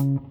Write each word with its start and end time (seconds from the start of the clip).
Hola 0.00 0.22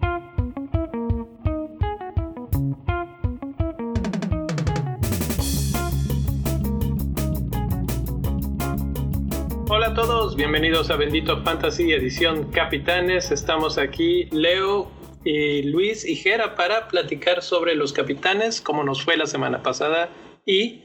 a 9.86 9.94
todos, 9.94 10.34
bienvenidos 10.34 10.90
a 10.90 10.96
Bendito 10.96 11.44
Fantasy 11.44 11.92
edición 11.92 12.50
Capitanes. 12.50 13.30
Estamos 13.30 13.78
aquí 13.78 14.24
Leo 14.32 14.90
y 15.22 15.62
Luis 15.62 16.04
y 16.04 16.20
para 16.56 16.88
platicar 16.88 17.40
sobre 17.40 17.76
los 17.76 17.92
capitanes, 17.92 18.60
cómo 18.60 18.82
nos 18.82 19.04
fue 19.04 19.16
la 19.16 19.26
semana 19.26 19.62
pasada 19.62 20.08
y 20.44 20.82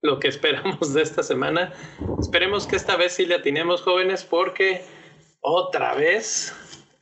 lo 0.00 0.20
que 0.20 0.28
esperamos 0.28 0.94
de 0.94 1.02
esta 1.02 1.24
semana. 1.24 1.72
Esperemos 2.20 2.68
que 2.68 2.76
esta 2.76 2.94
vez 2.94 3.14
sí 3.14 3.26
le 3.26 3.34
atinemos 3.34 3.82
jóvenes 3.82 4.22
porque 4.22 4.84
otra 5.40 5.94
vez 5.94 6.54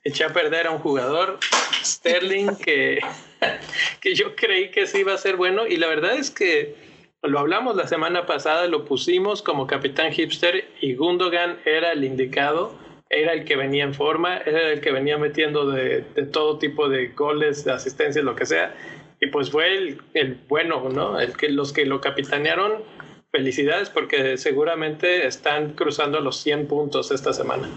eché 0.06 0.24
a 0.24 0.32
perder 0.32 0.68
a 0.68 0.70
un 0.70 0.78
jugador, 0.78 1.38
Sterling, 1.84 2.54
que, 2.56 3.00
que 4.00 4.14
yo 4.14 4.36
creí 4.36 4.70
que 4.70 4.86
sí 4.86 4.98
iba 4.98 5.12
a 5.12 5.18
ser 5.18 5.36
bueno 5.36 5.66
y 5.66 5.76
la 5.76 5.88
verdad 5.88 6.14
es 6.14 6.30
que 6.30 6.76
lo 7.22 7.40
hablamos 7.40 7.74
la 7.74 7.88
semana 7.88 8.24
pasada, 8.24 8.68
lo 8.68 8.84
pusimos 8.84 9.42
como 9.42 9.66
capitán 9.66 10.12
hipster 10.12 10.64
y 10.80 10.94
Gundogan 10.94 11.58
era 11.64 11.90
el 11.90 12.04
indicado, 12.04 12.72
era 13.10 13.32
el 13.32 13.44
que 13.44 13.56
venía 13.56 13.82
en 13.82 13.94
forma, 13.94 14.36
era 14.38 14.70
el 14.70 14.80
que 14.80 14.92
venía 14.92 15.18
metiendo 15.18 15.68
de, 15.68 16.02
todo 16.32 16.58
tipo 16.58 16.88
de 16.88 17.08
goles, 17.08 17.64
de 17.64 17.72
asistencias, 17.72 18.24
lo 18.24 18.36
que 18.36 18.46
sea. 18.46 18.76
Y 19.20 19.26
pues 19.28 19.50
fue 19.50 19.76
el, 19.76 20.00
el 20.14 20.38
bueno, 20.46 20.88
¿no? 20.88 21.18
El 21.18 21.36
que, 21.36 21.48
los 21.48 21.72
que 21.72 21.84
lo 21.84 22.00
capitanearon, 22.00 22.84
felicidades 23.32 23.90
porque 23.90 24.36
seguramente 24.36 25.26
están 25.26 25.72
cruzando 25.72 26.20
los 26.20 26.36
100 26.42 26.68
puntos 26.68 27.10
esta 27.10 27.32
semana. 27.32 27.68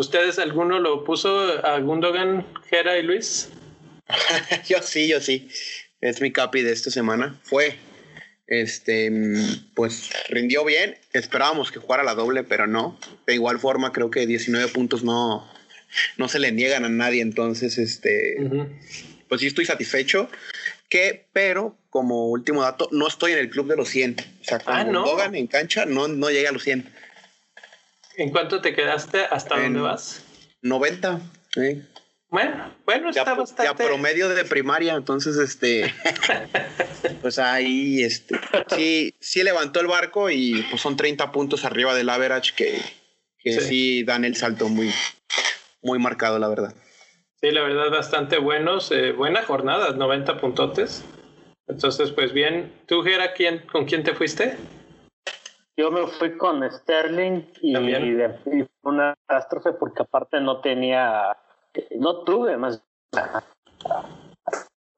¿Ustedes 0.00 0.38
alguno 0.38 0.78
lo 0.78 1.04
puso 1.04 1.62
a 1.62 1.78
Gundogan, 1.78 2.46
Gera 2.70 2.96
y 2.96 3.02
Luis? 3.02 3.50
yo 4.66 4.80
sí, 4.80 5.06
yo 5.08 5.20
sí. 5.20 5.50
Es 6.00 6.22
mi 6.22 6.32
capi 6.32 6.62
de 6.62 6.72
esta 6.72 6.90
semana. 6.90 7.38
Fue 7.42 7.76
este, 8.46 9.12
pues 9.74 10.08
rindió 10.30 10.64
bien. 10.64 10.96
Esperábamos 11.12 11.70
que 11.70 11.80
jugara 11.80 12.02
la 12.02 12.14
doble, 12.14 12.44
pero 12.44 12.66
no. 12.66 12.98
De 13.26 13.34
igual 13.34 13.58
forma, 13.60 13.92
creo 13.92 14.10
que 14.10 14.26
19 14.26 14.68
puntos 14.68 15.04
no, 15.04 15.46
no 16.16 16.28
se 16.28 16.38
le 16.38 16.50
niegan 16.50 16.86
a 16.86 16.88
nadie. 16.88 17.20
Entonces, 17.20 17.76
este, 17.76 18.36
pues 19.28 19.42
sí 19.42 19.48
estoy 19.48 19.66
satisfecho. 19.66 20.30
Que, 20.88 21.26
pero 21.34 21.76
como 21.90 22.28
último 22.28 22.62
dato, 22.62 22.88
no 22.90 23.06
estoy 23.06 23.32
en 23.32 23.38
el 23.38 23.50
club 23.50 23.68
de 23.68 23.76
los 23.76 23.90
100. 23.90 24.16
O 24.18 24.44
sea, 24.44 24.60
con 24.60 24.74
ah, 24.74 25.30
en 25.30 25.46
cancha 25.46 25.84
no, 25.84 26.08
no 26.08 26.30
llega 26.30 26.48
a 26.48 26.52
los 26.52 26.62
100. 26.62 26.90
¿En 28.20 28.28
cuánto 28.28 28.60
te 28.60 28.74
quedaste? 28.74 29.24
¿Hasta 29.24 29.58
dónde 29.58 29.80
vas? 29.80 30.22
90. 30.60 31.20
Sí. 31.54 31.82
Bueno, 32.28 32.70
bueno, 32.84 33.08
está 33.08 33.32
bastante. 33.32 33.64
Ya 33.64 33.74
promedio 33.74 34.28
de 34.28 34.44
primaria, 34.44 34.92
entonces, 34.92 35.38
este. 35.38 35.94
pues 37.22 37.38
ahí, 37.38 38.02
este. 38.02 38.38
Sí, 38.76 39.14
sí 39.20 39.42
levantó 39.42 39.80
el 39.80 39.86
barco 39.86 40.28
y 40.28 40.62
pues 40.68 40.82
son 40.82 40.98
30 40.98 41.32
puntos 41.32 41.64
arriba 41.64 41.94
del 41.94 42.10
average 42.10 42.52
que, 42.54 42.82
que 43.38 43.58
sí. 43.58 44.04
dan 44.04 44.26
el 44.26 44.36
salto 44.36 44.68
muy, 44.68 44.92
muy 45.80 45.98
marcado, 45.98 46.38
la 46.38 46.48
verdad. 46.48 46.74
Sí, 47.40 47.50
la 47.52 47.62
verdad, 47.62 47.90
bastante 47.90 48.36
buenos. 48.36 48.92
Eh, 48.92 49.12
buena 49.12 49.42
jornada, 49.44 49.92
90 49.92 50.36
puntotes. 50.36 51.04
Entonces, 51.68 52.10
pues 52.10 52.34
bien. 52.34 52.70
¿Tú, 52.86 53.02
Gera, 53.02 53.32
quién, 53.32 53.60
con 53.60 53.86
quién 53.86 54.02
te 54.02 54.14
fuiste? 54.14 54.58
Yo 55.76 55.90
me 55.90 56.06
fui 56.06 56.36
con 56.36 56.68
Sterling 56.70 57.42
y, 57.62 57.76
y 57.76 58.68
una 58.82 59.14
catástrofe 59.26 59.72
porque 59.72 60.02
aparte 60.02 60.40
no 60.40 60.60
tenía 60.60 61.36
no 61.98 62.22
tuve 62.24 62.56
más. 62.56 62.82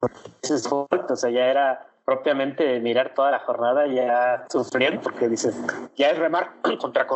O 0.01 1.15
sea, 1.15 1.29
ya 1.29 1.47
era 1.47 1.87
propiamente 2.05 2.79
mirar 2.79 3.13
toda 3.13 3.31
la 3.31 3.39
jornada 3.39 3.87
ya 3.87 4.45
sufriendo 4.49 5.01
porque 5.01 5.29
dices, 5.29 5.55
ya 5.95 6.09
es 6.09 6.17
remar 6.17 6.53
contra. 6.79 7.07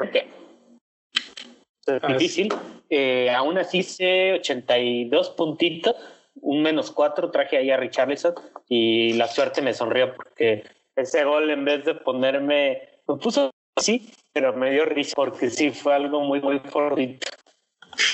Es 1.86 2.08
difícil. 2.08 2.54
Eh, 2.90 3.30
aún 3.32 3.58
así 3.58 3.80
hice 3.80 4.34
82 4.34 5.32
puntitos, 5.32 5.96
un 6.42 6.62
menos 6.62 6.92
4 6.92 7.32
traje 7.32 7.58
ahí 7.58 7.72
a 7.72 7.78
Richarlison 7.78 8.34
y 8.70 9.14
la 9.14 9.28
suerte 9.28 9.62
me 9.62 9.74
sonrió 9.74 10.14
porque 10.16 10.64
ese 10.96 11.24
gol 11.24 11.50
en 11.50 11.66
vez 11.66 11.84
de 11.86 11.96
ponerme, 11.96 12.97
me 13.08 13.16
puso 13.18 13.52
así, 13.76 14.12
pero 14.34 14.54
me 14.54 14.72
dio 14.72 14.86
risa 14.86 15.14
porque 15.16 15.50
sí 15.50 15.72
fue 15.72 15.96
algo 15.96 16.22
muy, 16.22 16.42
muy 16.42 16.60
fuerte. 16.60 17.20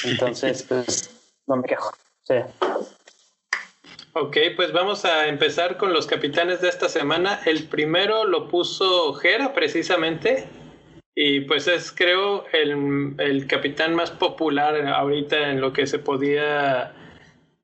Entonces, 0.05 0.63
pues 0.67 1.09
no 1.47 1.57
me 1.57 1.63
quejo. 1.63 1.91
Sí. 2.23 2.35
Ok, 4.15 4.37
pues 4.55 4.71
vamos 4.71 5.05
a 5.05 5.27
empezar 5.27 5.77
con 5.77 5.91
los 5.91 6.05
capitanes 6.05 6.61
de 6.61 6.69
esta 6.69 6.87
semana. 6.87 7.41
El 7.45 7.63
primero 7.63 8.25
lo 8.25 8.47
puso 8.47 9.13
Jera 9.15 9.53
precisamente 9.53 10.47
y 11.15 11.41
pues 11.41 11.67
es 11.67 11.91
creo 11.91 12.45
el, 12.53 13.15
el, 13.17 13.47
capitán 13.47 13.95
más 13.95 14.11
popular 14.11 14.75
ahorita 14.87 15.49
en 15.49 15.61
lo 15.61 15.73
que 15.73 15.87
se 15.87 15.97
podía 15.97 16.93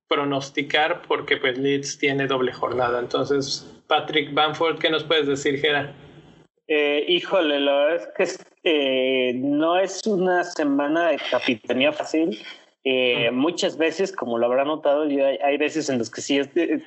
pronosticar 0.08 1.04
porque 1.04 1.38
pues 1.38 1.58
Leeds 1.58 2.00
tiene 2.00 2.26
doble 2.26 2.52
jornada. 2.52 3.00
Entonces, 3.00 3.72
Patrick 3.86 4.34
Bamford, 4.34 4.80
¿qué 4.80 4.90
nos 4.90 5.04
puedes 5.04 5.28
decir, 5.28 5.60
Jera? 5.60 5.94
Eh, 6.72 7.04
híjole, 7.08 7.60
la 7.60 7.74
verdad 7.74 8.12
es 8.20 8.38
que 8.38 9.30
eh, 9.30 9.34
no 9.34 9.80
es 9.80 10.06
una 10.06 10.44
semana 10.44 11.10
de 11.10 11.18
capitanía 11.32 11.92
fácil 11.92 12.40
eh, 12.84 13.32
muchas 13.32 13.76
veces, 13.76 14.16
como 14.16 14.38
lo 14.38 14.46
habrá 14.46 14.66
notado, 14.66 15.02
hay, 15.02 15.58
veces 15.58 15.90
en 15.90 15.98
las 15.98 16.12
que 16.12 16.22
sí 16.22 16.40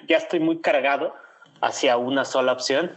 ya 0.06 0.16
estoy 0.16 0.38
muy 0.38 0.60
cargado 0.60 1.12
hacia 1.60 1.96
una 1.96 2.24
sola 2.24 2.52
opción, 2.52 2.96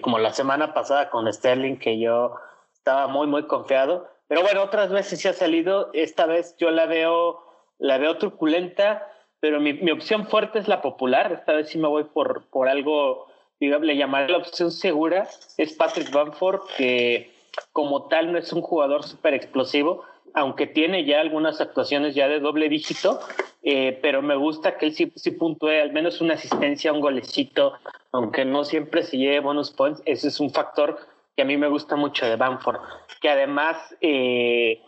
como 0.00 0.18
la 0.18 0.32
semana 0.32 0.72
pasada 0.72 1.10
con 1.10 1.30
Sterling, 1.30 1.76
que 1.76 1.98
yo 1.98 2.34
estaba 2.72 3.06
muy, 3.06 3.26
muy 3.26 3.46
confiado. 3.46 4.08
Pero 4.26 4.40
bueno, 4.40 4.62
otras 4.62 4.90
veces 4.90 5.20
sí 5.20 5.28
ha 5.28 5.34
salido. 5.34 5.90
Esta 5.92 6.24
vez 6.24 6.56
yo 6.58 6.70
la 6.70 6.86
veo, 6.86 7.44
la 7.78 7.98
veo 7.98 8.16
truculenta, 8.16 9.06
pero 9.40 9.60
mi, 9.60 9.74
mi 9.74 9.90
opción 9.90 10.26
fuerte 10.26 10.58
es 10.58 10.68
la 10.68 10.80
popular. 10.80 11.32
Esta 11.32 11.52
vez 11.52 11.68
sí 11.68 11.78
me 11.78 11.88
voy 11.88 12.04
por, 12.04 12.46
por 12.48 12.68
algo, 12.68 13.26
digamos, 13.64 13.86
le 13.86 13.96
llamaré 13.96 14.30
la 14.30 14.38
opción 14.38 14.70
segura. 14.70 15.28
Es 15.56 15.74
Patrick 15.74 16.10
Bamford, 16.10 16.60
que 16.76 17.32
como 17.72 18.08
tal 18.08 18.32
no 18.32 18.38
es 18.38 18.52
un 18.52 18.62
jugador 18.62 19.04
súper 19.04 19.34
explosivo, 19.34 20.04
aunque 20.34 20.66
tiene 20.66 21.04
ya 21.04 21.20
algunas 21.20 21.60
actuaciones 21.60 22.14
ya 22.14 22.28
de 22.28 22.40
doble 22.40 22.68
dígito, 22.68 23.20
eh, 23.62 23.98
pero 24.02 24.20
me 24.20 24.36
gusta 24.36 24.76
que 24.76 24.86
él 24.86 24.94
sí, 24.94 25.12
sí 25.14 25.30
puntúe 25.30 25.68
al 25.68 25.92
menos 25.92 26.20
una 26.20 26.34
asistencia, 26.34 26.92
un 26.92 27.00
golecito, 27.00 27.74
aunque 28.12 28.44
no 28.44 28.64
siempre 28.64 29.04
se 29.04 29.16
lleve 29.16 29.40
bonus 29.40 29.70
points, 29.70 30.02
ese 30.04 30.28
es 30.28 30.40
un 30.40 30.50
factor 30.50 30.98
que 31.36 31.42
a 31.42 31.44
mí 31.44 31.56
me 31.56 31.68
gusta 31.68 31.96
mucho 31.96 32.26
de 32.26 32.36
Banford, 32.36 32.80
que 33.20 33.28
además 33.28 33.76
eh, 34.00 34.80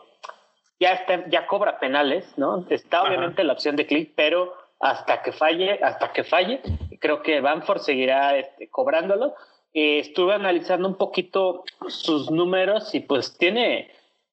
ya, 0.78 0.92
está, 0.92 1.28
ya 1.28 1.46
cobra 1.46 1.78
penales, 1.78 2.26
¿no? 2.36 2.64
Está 2.68 3.02
obviamente 3.02 3.44
la 3.44 3.52
opción 3.52 3.76
de 3.76 3.86
clic, 3.86 4.12
pero 4.14 4.54
hasta 4.80 5.22
que 5.22 5.32
falle, 5.32 5.80
hasta 5.82 6.12
que 6.12 6.24
falle, 6.24 6.60
creo 6.98 7.22
que 7.22 7.40
Banford 7.40 7.80
seguirá 7.80 8.36
este, 8.36 8.68
cobrándolo. 8.68 9.34
Eh, 9.72 9.98
estuve 9.98 10.34
analizando 10.34 10.88
un 10.88 10.96
poquito 10.96 11.64
sus 11.88 12.30
números 12.30 12.94
y 12.94 13.00
pues 13.00 13.36
tiene 13.36 13.90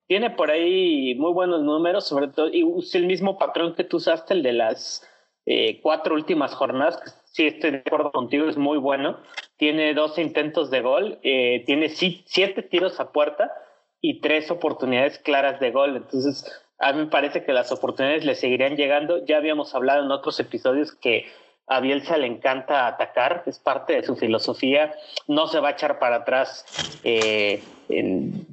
tiene 0.08 0.30
por 0.30 0.52
ahí 0.52 1.16
muy 1.16 1.32
buenos 1.32 1.62
números, 1.62 2.06
sobre 2.06 2.28
todo, 2.28 2.50
y 2.50 2.64
usa 2.64 3.00
el 3.00 3.08
mismo 3.08 3.38
patrón 3.38 3.74
que 3.74 3.84
tú 3.84 3.98
usaste, 3.98 4.34
el 4.34 4.44
de 4.44 4.54
las 4.54 5.08
eh, 5.46 5.80
cuatro 5.82 6.16
últimas 6.16 6.54
jornadas, 6.54 6.98
que 6.98 7.10
sí 7.26 7.48
estoy 7.48 7.72
de 7.72 7.78
acuerdo 7.86 8.12
contigo, 8.12 8.48
es 8.48 8.58
muy 8.58 8.78
bueno. 8.78 9.18
Tiene 9.58 9.94
12 9.94 10.22
intentos 10.22 10.70
de 10.70 10.82
gol, 10.82 11.20
eh, 11.24 11.64
tiene 11.66 11.90
siete 11.90 12.64
tiros 12.64 13.00
a 13.00 13.12
puerta 13.12 13.52
y 14.02 14.20
tres 14.20 14.52
oportunidades 14.52 15.20
claras 15.20 15.60
de 15.60 15.72
gol. 15.72 15.96
Entonces, 15.96 16.46
a 16.80 16.92
mí 16.92 17.00
me 17.00 17.08
parece 17.08 17.44
que 17.44 17.54
las 17.54 17.72
oportunidades 17.72 18.26
le 18.26 18.36
seguirían 18.36 18.76
llegando. 18.76 19.26
Ya 19.26 19.38
habíamos 19.38 19.74
hablado 19.74 20.04
en 20.04 20.12
otros 20.12 20.40
episodios 20.40 20.94
que 20.94 21.26
a 21.68 21.80
Bielsa 21.80 22.18
le 22.18 22.28
encanta 22.28 22.88
atacar, 22.88 23.44
es 23.46 23.60
parte 23.60 23.94
de 23.94 24.04
su 24.04 24.16
filosofía, 24.16 24.94
no 25.28 25.48
se 25.48 25.60
va 25.60 25.70
a 25.70 25.72
echar 25.72 25.98
para 25.98 26.18
atrás 26.18 26.66
eh, 27.04 27.64
en, 27.90 28.48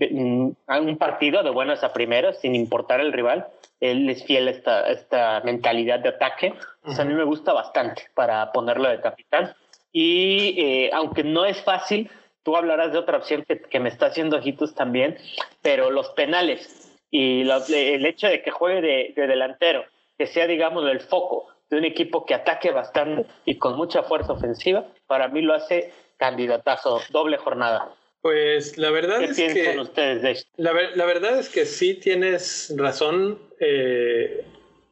un 0.68 0.96
partido 0.98 1.42
de 1.42 1.50
buenas 1.50 1.82
a 1.82 1.92
primeras, 1.92 2.40
sin 2.40 2.54
importar 2.54 3.00
el 3.00 3.12
rival. 3.12 3.46
Él 3.80 4.08
es 4.10 4.24
fiel 4.24 4.46
a 4.46 4.50
esta, 4.50 4.90
esta 4.90 5.40
mentalidad 5.44 6.00
de 6.00 6.10
ataque. 6.10 6.54
a 6.84 7.04
mí 7.04 7.14
me 7.14 7.24
gusta 7.24 7.52
bastante 7.52 8.04
para 8.14 8.52
ponerlo 8.52 8.88
de 8.88 9.00
capitán. 9.00 9.54
Y 9.92 10.54
eh, 10.58 10.90
aunque 10.92 11.24
no 11.24 11.44
es 11.44 11.60
fácil, 11.62 12.10
tú 12.44 12.56
hablarás 12.56 12.92
de 12.92 12.98
otra 12.98 13.16
opción 13.18 13.44
que, 13.44 13.80
me 13.80 13.88
está 13.88 14.06
haciendo 14.06 14.36
ojitos 14.36 14.74
también, 14.74 15.16
pero 15.62 15.90
los 15.90 16.10
penales 16.10 16.98
y 17.10 17.40
el 17.40 18.06
hecho 18.06 18.28
de 18.28 18.40
que 18.42 18.52
juegue 18.52 18.80
de, 18.80 19.12
de 19.16 19.26
delantero, 19.26 19.84
que 20.16 20.28
sea, 20.28 20.46
digamos, 20.46 20.88
el 20.88 21.00
foco 21.00 21.49
de 21.70 21.78
un 21.78 21.84
equipo 21.84 22.26
que 22.26 22.34
ataque 22.34 22.70
bastante 22.72 23.26
y 23.44 23.56
con 23.56 23.76
mucha 23.76 24.02
fuerza 24.02 24.32
ofensiva, 24.32 24.86
para 25.06 25.28
mí 25.28 25.40
lo 25.40 25.54
hace 25.54 25.92
candidatazo, 26.18 27.00
doble 27.10 27.38
jornada. 27.38 27.94
Pues 28.20 28.76
la 28.76 28.90
verdad 28.90 29.22
es 29.22 29.36
que 29.36 29.78
ustedes 29.78 30.22
de 30.22 30.36
La, 30.56 30.72
verdad 30.72 31.38
es 31.38 31.48
que 31.48 31.64
sí 31.64 31.94
tienes 31.94 32.74
razón. 32.76 33.38
Eh, 33.60 34.44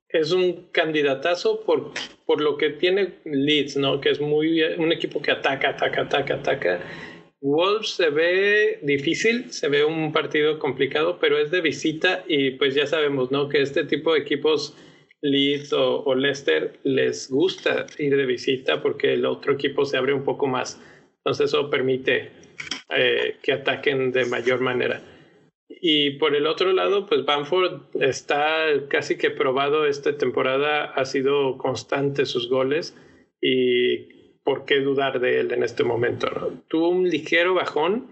es 0.08 0.32
un 0.32 0.68
candidatazo 0.72 1.60
por, 1.60 1.92
por 2.24 2.40
lo 2.40 2.56
que 2.56 2.70
tiene 2.70 3.18
Leeds, 3.24 3.76
¿no? 3.76 4.00
Que 4.00 4.10
es 4.10 4.20
muy 4.20 4.62
un 4.62 4.92
equipo 4.92 5.20
que 5.20 5.32
ataca, 5.32 5.70
ataca, 5.70 6.02
ataca, 6.02 6.34
ataca. 6.34 6.80
Wolves 7.40 7.90
se 7.90 8.10
ve 8.10 8.78
difícil, 8.82 9.52
se 9.52 9.68
ve 9.68 9.84
un 9.84 10.12
partido 10.12 10.58
complicado, 10.58 11.18
pero 11.20 11.38
es 11.38 11.50
de 11.50 11.60
visita 11.60 12.24
y 12.26 12.52
pues 12.52 12.74
ya 12.74 12.86
sabemos, 12.86 13.30
¿no? 13.30 13.48
Que 13.48 13.62
este 13.62 13.84
tipo 13.84 14.14
de 14.14 14.20
equipos, 14.20 14.74
Leeds 15.20 15.72
o, 15.72 16.14
Leicester, 16.14 16.78
les 16.84 17.30
gusta 17.30 17.86
ir 17.98 18.16
de 18.16 18.26
visita 18.26 18.82
porque 18.82 19.14
el 19.14 19.26
otro 19.26 19.52
equipo 19.54 19.84
se 19.84 19.96
abre 19.96 20.12
un 20.12 20.24
poco 20.24 20.46
más. 20.46 20.80
Entonces 21.18 21.46
eso 21.46 21.68
permite 21.70 22.30
eh, 22.94 23.36
que 23.42 23.52
ataquen 23.52 24.12
de 24.12 24.24
mayor 24.26 24.60
manera. 24.60 25.02
Y 25.68 26.12
por 26.18 26.34
el 26.34 26.46
otro 26.46 26.72
lado, 26.72 27.06
pues 27.06 27.24
Bamford 27.24 27.82
está 28.00 28.66
casi 28.88 29.18
que 29.18 29.30
probado 29.30 29.86
esta 29.86 30.16
temporada, 30.16 30.84
ha 30.84 31.04
sido 31.04 31.58
constante 31.58 32.24
sus 32.24 32.48
goles 32.48 32.96
y 33.40 34.38
por 34.42 34.64
qué 34.64 34.80
dudar 34.80 35.20
de 35.20 35.40
él 35.40 35.52
en 35.52 35.62
este 35.62 35.84
momento. 35.84 36.28
Tuvo 36.68 36.88
un 36.88 37.08
ligero 37.08 37.54
bajón, 37.54 38.06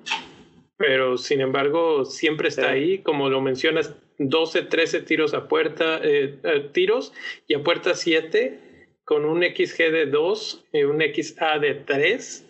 pero 0.77 1.17
sin 1.17 1.41
embargo 1.41 2.05
siempre 2.05 2.49
está 2.49 2.71
ahí, 2.71 2.99
como 2.99 3.31
lo 3.31 3.41
mencionas, 3.41 3.95
12, 4.19 4.63
13 4.63 5.03
tiros 5.03 5.35
a 5.35 5.49
puerta, 5.49 6.01
eh, 6.03 6.39
eh, 6.43 6.71
tiros 6.73 7.13
y 7.47 7.55
a 7.55 7.63
puerta 7.63 7.95
7 7.95 8.61
con 9.05 9.25
un 9.25 9.43
XG 9.43 9.91
de 9.91 10.07
2 10.07 10.65
y 10.73 10.83
un 10.85 11.01
XA 11.01 11.59
de 11.59 11.75
3 11.75 12.47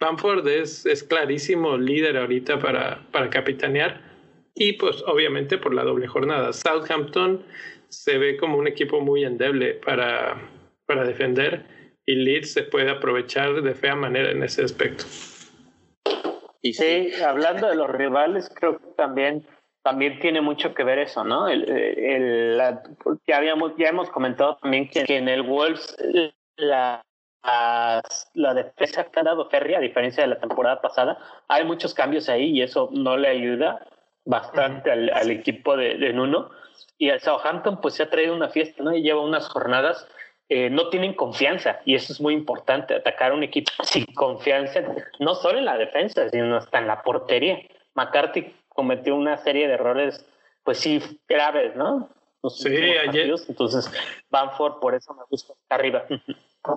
Bamford 0.00 0.46
es, 0.46 0.86
es 0.86 1.02
clarísimo 1.02 1.76
líder 1.76 2.16
ahorita 2.16 2.58
para, 2.58 3.04
para 3.10 3.30
capitanear 3.30 4.00
y 4.54 4.74
pues 4.74 5.02
obviamente 5.06 5.58
por 5.58 5.74
la 5.74 5.82
doble 5.82 6.06
jornada. 6.06 6.52
Southampton 6.52 7.44
se 7.88 8.18
ve 8.18 8.36
como 8.36 8.58
un 8.58 8.68
equipo 8.68 9.00
muy 9.00 9.24
endeble 9.24 9.74
para, 9.74 10.40
para 10.86 11.04
defender 11.04 11.64
y 12.06 12.14
Leeds 12.14 12.52
se 12.52 12.62
puede 12.62 12.90
aprovechar 12.90 13.60
de 13.62 13.74
fea 13.74 13.94
manera 13.94 14.30
en 14.30 14.42
ese 14.42 14.62
aspecto. 14.62 15.04
Sí, 16.62 17.10
hablando 17.24 17.68
de 17.68 17.76
los 17.76 17.88
rivales, 17.90 18.50
creo 18.54 18.78
que 18.78 18.86
también, 18.96 19.46
también 19.88 20.18
tiene 20.20 20.42
mucho 20.42 20.74
que 20.74 20.84
ver 20.84 20.98
eso, 20.98 21.24
¿no? 21.24 21.48
El, 21.48 21.66
el, 21.66 22.60
ya, 23.26 23.38
habíamos, 23.38 23.72
ya 23.78 23.88
hemos 23.88 24.10
comentado 24.10 24.56
también 24.56 24.86
que, 24.90 25.04
que 25.04 25.16
en 25.16 25.30
el 25.30 25.42
Wolves 25.42 25.96
la, 26.56 27.02
la 28.34 28.54
defensa 28.54 29.04
que 29.04 29.20
ha 29.20 29.22
dado 29.22 29.48
Ferry, 29.48 29.74
a 29.74 29.80
diferencia 29.80 30.22
de 30.22 30.28
la 30.28 30.38
temporada 30.38 30.82
pasada, 30.82 31.18
hay 31.48 31.64
muchos 31.64 31.94
cambios 31.94 32.28
ahí 32.28 32.50
y 32.50 32.60
eso 32.60 32.90
no 32.92 33.16
le 33.16 33.28
ayuda 33.28 33.86
bastante 34.26 34.90
al, 34.90 35.30
equipo 35.30 35.74
de, 35.74 36.12
Nuno. 36.12 36.50
Y 36.98 37.08
el 37.08 37.20
Southampton 37.20 37.80
pues 37.80 37.94
se 37.94 38.02
ha 38.02 38.10
traído 38.10 38.34
una 38.34 38.50
fiesta, 38.50 38.82
¿no? 38.82 38.94
Y 38.94 39.00
lleva 39.00 39.22
unas 39.22 39.48
jornadas, 39.48 40.06
eh, 40.50 40.68
no 40.68 40.90
tienen 40.90 41.14
confianza 41.14 41.80
y 41.86 41.94
eso 41.94 42.12
es 42.12 42.20
muy 42.20 42.34
importante, 42.34 42.94
atacar 42.94 43.32
a 43.32 43.34
un 43.34 43.42
equipo 43.42 43.72
sin 43.84 44.04
confianza, 44.14 44.82
no 45.18 45.34
solo 45.34 45.58
en 45.58 45.64
la 45.64 45.78
defensa, 45.78 46.28
sino 46.28 46.56
hasta 46.56 46.78
en 46.78 46.88
la 46.88 47.02
portería. 47.02 47.58
McCarthy 47.94 48.54
cometió 48.78 49.16
una 49.16 49.36
serie 49.38 49.66
de 49.66 49.74
errores, 49.74 50.24
pues 50.62 50.78
sí, 50.78 51.02
graves, 51.28 51.74
¿no? 51.74 52.08
sí, 52.48 52.68
ayer. 52.68 53.34
Entonces, 53.48 53.90
Banford 54.30 54.78
por 54.78 54.94
eso 54.94 55.12
me 55.14 55.24
gusta 55.28 55.54
arriba. 55.68 56.04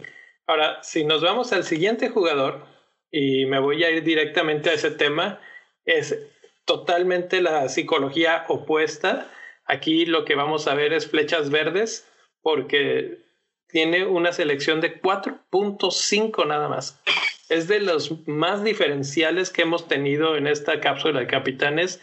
Ahora, 0.47 0.83
si 0.83 1.05
nos 1.05 1.21
vamos 1.21 1.53
al 1.53 1.63
siguiente 1.63 2.09
jugador, 2.09 2.65
y 3.11 3.45
me 3.45 3.59
voy 3.59 3.81
a 3.83 3.89
ir 3.89 4.03
directamente 4.03 4.69
a 4.69 4.73
ese 4.73 4.91
tema, 4.91 5.39
es 5.85 6.19
totalmente 6.65 7.41
la 7.41 7.69
psicología 7.69 8.43
opuesta. 8.49 9.31
Aquí 9.65 10.05
lo 10.05 10.25
que 10.25 10.35
vamos 10.35 10.67
a 10.67 10.75
ver 10.75 10.93
es 10.93 11.07
flechas 11.07 11.49
verdes, 11.49 12.07
porque 12.41 13.19
tiene 13.67 14.05
una 14.05 14.31
selección 14.31 14.81
de 14.81 15.01
4.5 15.01 16.47
nada 16.47 16.69
más 16.69 17.01
es 17.49 17.67
de 17.67 17.79
los 17.79 18.27
más 18.27 18.63
diferenciales 18.63 19.49
que 19.51 19.63
hemos 19.63 19.87
tenido 19.87 20.35
en 20.35 20.47
esta 20.47 20.79
cápsula 20.79 21.19
de 21.19 21.27
capitanes 21.27 22.01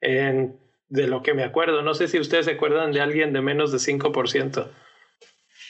de 0.00 1.06
lo 1.06 1.22
que 1.22 1.34
me 1.34 1.44
acuerdo. 1.44 1.82
No 1.82 1.94
sé 1.94 2.08
si 2.08 2.18
ustedes 2.18 2.46
se 2.46 2.52
acuerdan 2.52 2.92
de 2.92 3.00
alguien 3.00 3.32
de 3.32 3.40
menos 3.40 3.70
de 3.70 3.78
5%. 3.78 4.68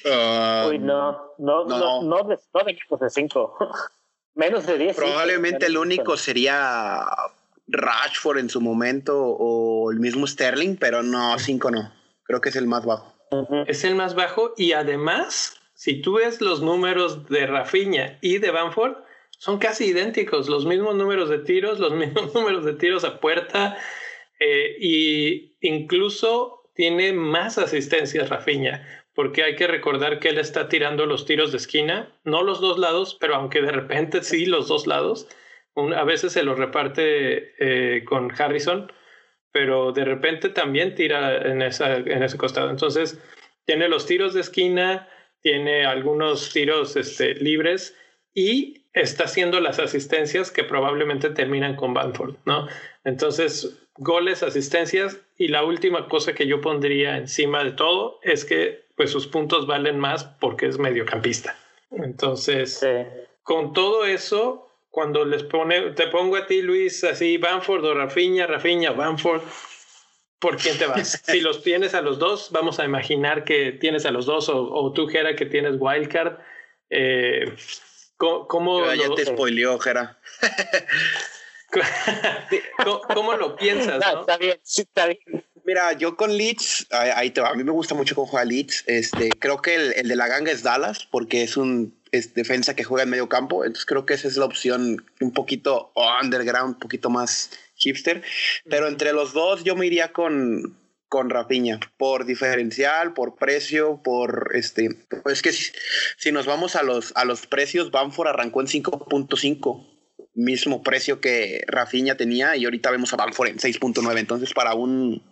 Uh, 0.04 0.68
Uy, 0.68 0.78
no, 0.78 1.34
no, 1.38 1.64
no, 1.64 2.02
no, 2.02 2.24
de, 2.24 2.38
no 2.54 2.98
de 2.98 3.10
5. 3.10 3.58
menos 4.34 4.66
de 4.66 4.78
10. 4.78 4.96
Probablemente 4.96 5.66
el 5.66 5.76
único 5.76 6.16
sería 6.16 7.04
Rashford 7.68 8.38
en 8.38 8.50
su 8.50 8.60
momento 8.60 9.18
o 9.18 9.90
el 9.90 10.00
mismo 10.00 10.26
Sterling, 10.26 10.76
pero 10.76 11.02
no, 11.02 11.38
5 11.38 11.70
no. 11.70 11.92
Creo 12.24 12.40
que 12.40 12.50
es 12.50 12.56
el 12.56 12.66
más 12.66 12.84
bajo. 12.84 13.14
Es 13.66 13.84
el 13.84 13.94
más 13.94 14.14
bajo 14.14 14.52
y 14.56 14.72
además 14.72 15.58
si 15.82 16.00
tú 16.00 16.14
ves 16.14 16.40
los 16.40 16.62
números 16.62 17.28
de 17.28 17.44
Rafinha 17.46 18.18
y 18.20 18.38
de 18.38 18.52
Banford, 18.52 18.98
son 19.38 19.58
casi 19.58 19.86
idénticos, 19.86 20.48
los 20.48 20.64
mismos 20.64 20.94
números 20.94 21.28
de 21.28 21.40
tiros, 21.40 21.80
los 21.80 21.92
mismos 21.94 22.32
números 22.34 22.64
de 22.64 22.74
tiros 22.74 23.02
a 23.04 23.18
puerta 23.18 23.76
eh, 24.38 24.76
y 24.78 25.56
incluso 25.60 26.70
tiene 26.74 27.12
más 27.12 27.58
asistencias 27.58 28.28
Rafinha, 28.28 28.86
porque 29.14 29.42
hay 29.42 29.56
que 29.56 29.66
recordar 29.66 30.20
que 30.20 30.28
él 30.28 30.38
está 30.38 30.68
tirando 30.68 31.04
los 31.06 31.26
tiros 31.26 31.50
de 31.50 31.58
esquina, 31.58 32.12
no 32.22 32.44
los 32.44 32.60
dos 32.60 32.78
lados, 32.78 33.16
pero 33.20 33.34
aunque 33.34 33.60
de 33.60 33.72
repente 33.72 34.22
sí 34.22 34.46
los 34.46 34.68
dos 34.68 34.86
lados, 34.86 35.26
a 35.74 36.04
veces 36.04 36.32
se 36.32 36.42
los 36.42 36.58
reparte 36.58 37.54
eh, 37.58 38.04
con 38.04 38.30
Harrison, 38.36 38.92
pero 39.52 39.92
de 39.92 40.04
repente 40.04 40.48
también 40.48 40.94
tira 40.94 41.36
en, 41.36 41.62
esa, 41.62 41.96
en 41.96 42.22
ese 42.22 42.38
costado. 42.38 42.70
Entonces, 42.70 43.18
tiene 43.64 43.88
los 43.88 44.06
tiros 44.06 44.34
de 44.34 44.40
esquina, 44.40 45.08
tiene 45.40 45.84
algunos 45.84 46.52
tiros 46.52 46.96
este, 46.96 47.34
libres 47.34 47.96
y 48.34 48.86
está 48.92 49.24
haciendo 49.24 49.60
las 49.60 49.78
asistencias 49.78 50.50
que 50.50 50.64
probablemente 50.64 51.30
terminan 51.30 51.76
con 51.76 51.94
Banford, 51.94 52.36
¿no? 52.44 52.68
Entonces, 53.04 53.78
goles, 53.96 54.42
asistencias 54.42 55.20
y 55.36 55.48
la 55.48 55.64
última 55.64 56.08
cosa 56.08 56.34
que 56.34 56.46
yo 56.46 56.60
pondría 56.60 57.16
encima 57.16 57.64
de 57.64 57.72
todo 57.72 58.18
es 58.22 58.44
que 58.44 58.82
pues 58.96 59.10
sus 59.10 59.26
puntos 59.26 59.66
valen 59.66 59.98
más 59.98 60.24
porque 60.24 60.66
es 60.66 60.78
mediocampista. 60.78 61.56
Entonces, 61.90 62.86
con 63.42 63.72
todo 63.72 64.04
eso, 64.04 64.71
cuando 64.92 65.24
les 65.24 65.42
pone, 65.42 65.92
te 65.92 66.06
pongo 66.08 66.36
a 66.36 66.46
ti, 66.46 66.60
Luis, 66.60 67.02
así, 67.02 67.38
Banford 67.38 67.82
o 67.82 67.94
Rafiña, 67.94 68.46
Rafiña, 68.46 68.92
Banford, 68.92 69.40
¿por 70.38 70.58
quién 70.58 70.76
te 70.76 70.84
vas? 70.84 71.22
si 71.24 71.40
los 71.40 71.62
tienes 71.62 71.94
a 71.94 72.02
los 72.02 72.18
dos, 72.18 72.50
vamos 72.52 72.78
a 72.78 72.84
imaginar 72.84 73.44
que 73.44 73.72
tienes 73.72 74.04
a 74.04 74.10
los 74.10 74.26
dos, 74.26 74.50
o, 74.50 74.70
o 74.70 74.92
tú, 74.92 75.08
Jera, 75.08 75.34
que 75.34 75.46
tienes 75.46 75.76
Wildcard. 75.78 76.38
Eh, 76.90 77.56
¿Cómo, 78.18 78.92
ya 78.92 79.08
te 79.16 79.24
spoileó, 79.24 79.78
Jera. 79.78 80.20
¿Cómo, 83.14 83.32
lo 83.32 83.56
piensas? 83.56 83.98
No, 83.98 84.20
Está 84.20 84.36
bien, 84.36 84.60
sí, 84.62 84.82
está 84.82 85.06
bien. 85.06 85.42
Mira, 85.64 85.94
yo 85.94 86.16
con 86.16 86.36
Leeds, 86.36 86.86
ahí 86.90 87.30
te 87.30 87.40
va. 87.40 87.48
A 87.48 87.54
mí 87.54 87.64
me 87.64 87.72
gusta 87.72 87.94
mucho 87.94 88.14
cómo 88.14 88.26
juega 88.26 88.44
Leeds. 88.44 88.84
Este, 88.86 89.30
creo 89.30 89.62
que 89.62 89.74
el, 89.74 89.94
el 89.94 90.08
de 90.08 90.16
la 90.16 90.28
ganga 90.28 90.52
es 90.52 90.62
Dallas, 90.62 91.08
porque 91.10 91.42
es 91.42 91.56
un 91.56 91.96
es 92.12 92.34
defensa 92.34 92.76
que 92.76 92.84
juega 92.84 93.04
en 93.04 93.10
medio 93.10 93.28
campo. 93.28 93.64
Entonces 93.64 93.86
creo 93.86 94.06
que 94.06 94.14
esa 94.14 94.28
es 94.28 94.36
la 94.36 94.44
opción 94.44 95.04
un 95.20 95.32
poquito 95.32 95.92
underground, 96.22 96.74
un 96.74 96.78
poquito 96.78 97.10
más 97.10 97.50
hipster. 97.76 98.22
Pero 98.68 98.86
entre 98.86 99.12
los 99.12 99.32
dos 99.32 99.64
yo 99.64 99.74
me 99.74 99.86
iría 99.86 100.12
con, 100.12 100.78
con 101.08 101.30
Rapiña, 101.30 101.80
por 101.96 102.26
diferencial, 102.26 103.14
por 103.14 103.36
precio, 103.36 104.00
por 104.04 104.50
este. 104.54 104.90
Pues 105.22 105.42
que 105.42 105.52
si, 105.52 105.72
si 106.18 106.30
nos 106.30 106.46
vamos 106.46 106.76
a 106.76 106.82
los, 106.82 107.12
a 107.16 107.24
los 107.24 107.46
precios, 107.46 107.90
Banford 107.90 108.28
arrancó 108.28 108.60
en 108.60 108.68
5.5 108.68 109.88
mismo 110.34 110.82
precio 110.82 111.20
que 111.20 111.62
Rafinha 111.66 112.16
tenía 112.16 112.56
y 112.56 112.64
ahorita 112.64 112.90
vemos 112.90 113.12
a 113.12 113.16
Banford 113.16 113.48
en 113.48 113.58
6.9. 113.58 114.18
Entonces, 114.18 114.52
para 114.54 114.74
un, 114.74 115.22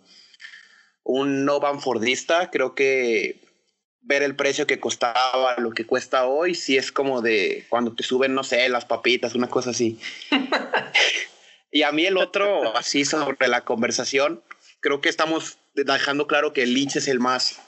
un 1.03 1.45
no 1.45 1.59
Banfordista, 1.59 2.49
creo 2.51 2.75
que 2.75 3.50
ver 4.01 4.23
el 4.23 4.35
precio 4.35 4.67
que 4.67 4.79
costaba, 4.79 5.55
lo 5.57 5.71
que 5.71 5.85
cuesta 5.85 6.25
hoy, 6.25 6.55
sí 6.55 6.77
es 6.77 6.91
como 6.91 7.21
de 7.21 7.65
cuando 7.69 7.93
te 7.93 8.03
suben, 8.03 8.33
no 8.33 8.43
sé, 8.43 8.67
las 8.69 8.85
papitas, 8.85 9.35
una 9.35 9.47
cosa 9.47 9.71
así. 9.71 9.99
y 11.71 11.83
a 11.83 11.91
mí 11.91 12.05
el 12.05 12.17
otro, 12.17 12.75
así 12.75 13.05
sobre 13.05 13.47
la 13.47 13.61
conversación, 13.61 14.41
creo 14.79 15.01
que 15.01 15.09
estamos 15.09 15.57
dejando 15.75 16.27
claro 16.27 16.53
que 16.53 16.63
el 16.63 16.73
Lynch 16.73 16.97
es 16.97 17.07
el 17.07 17.19
más 17.19 17.61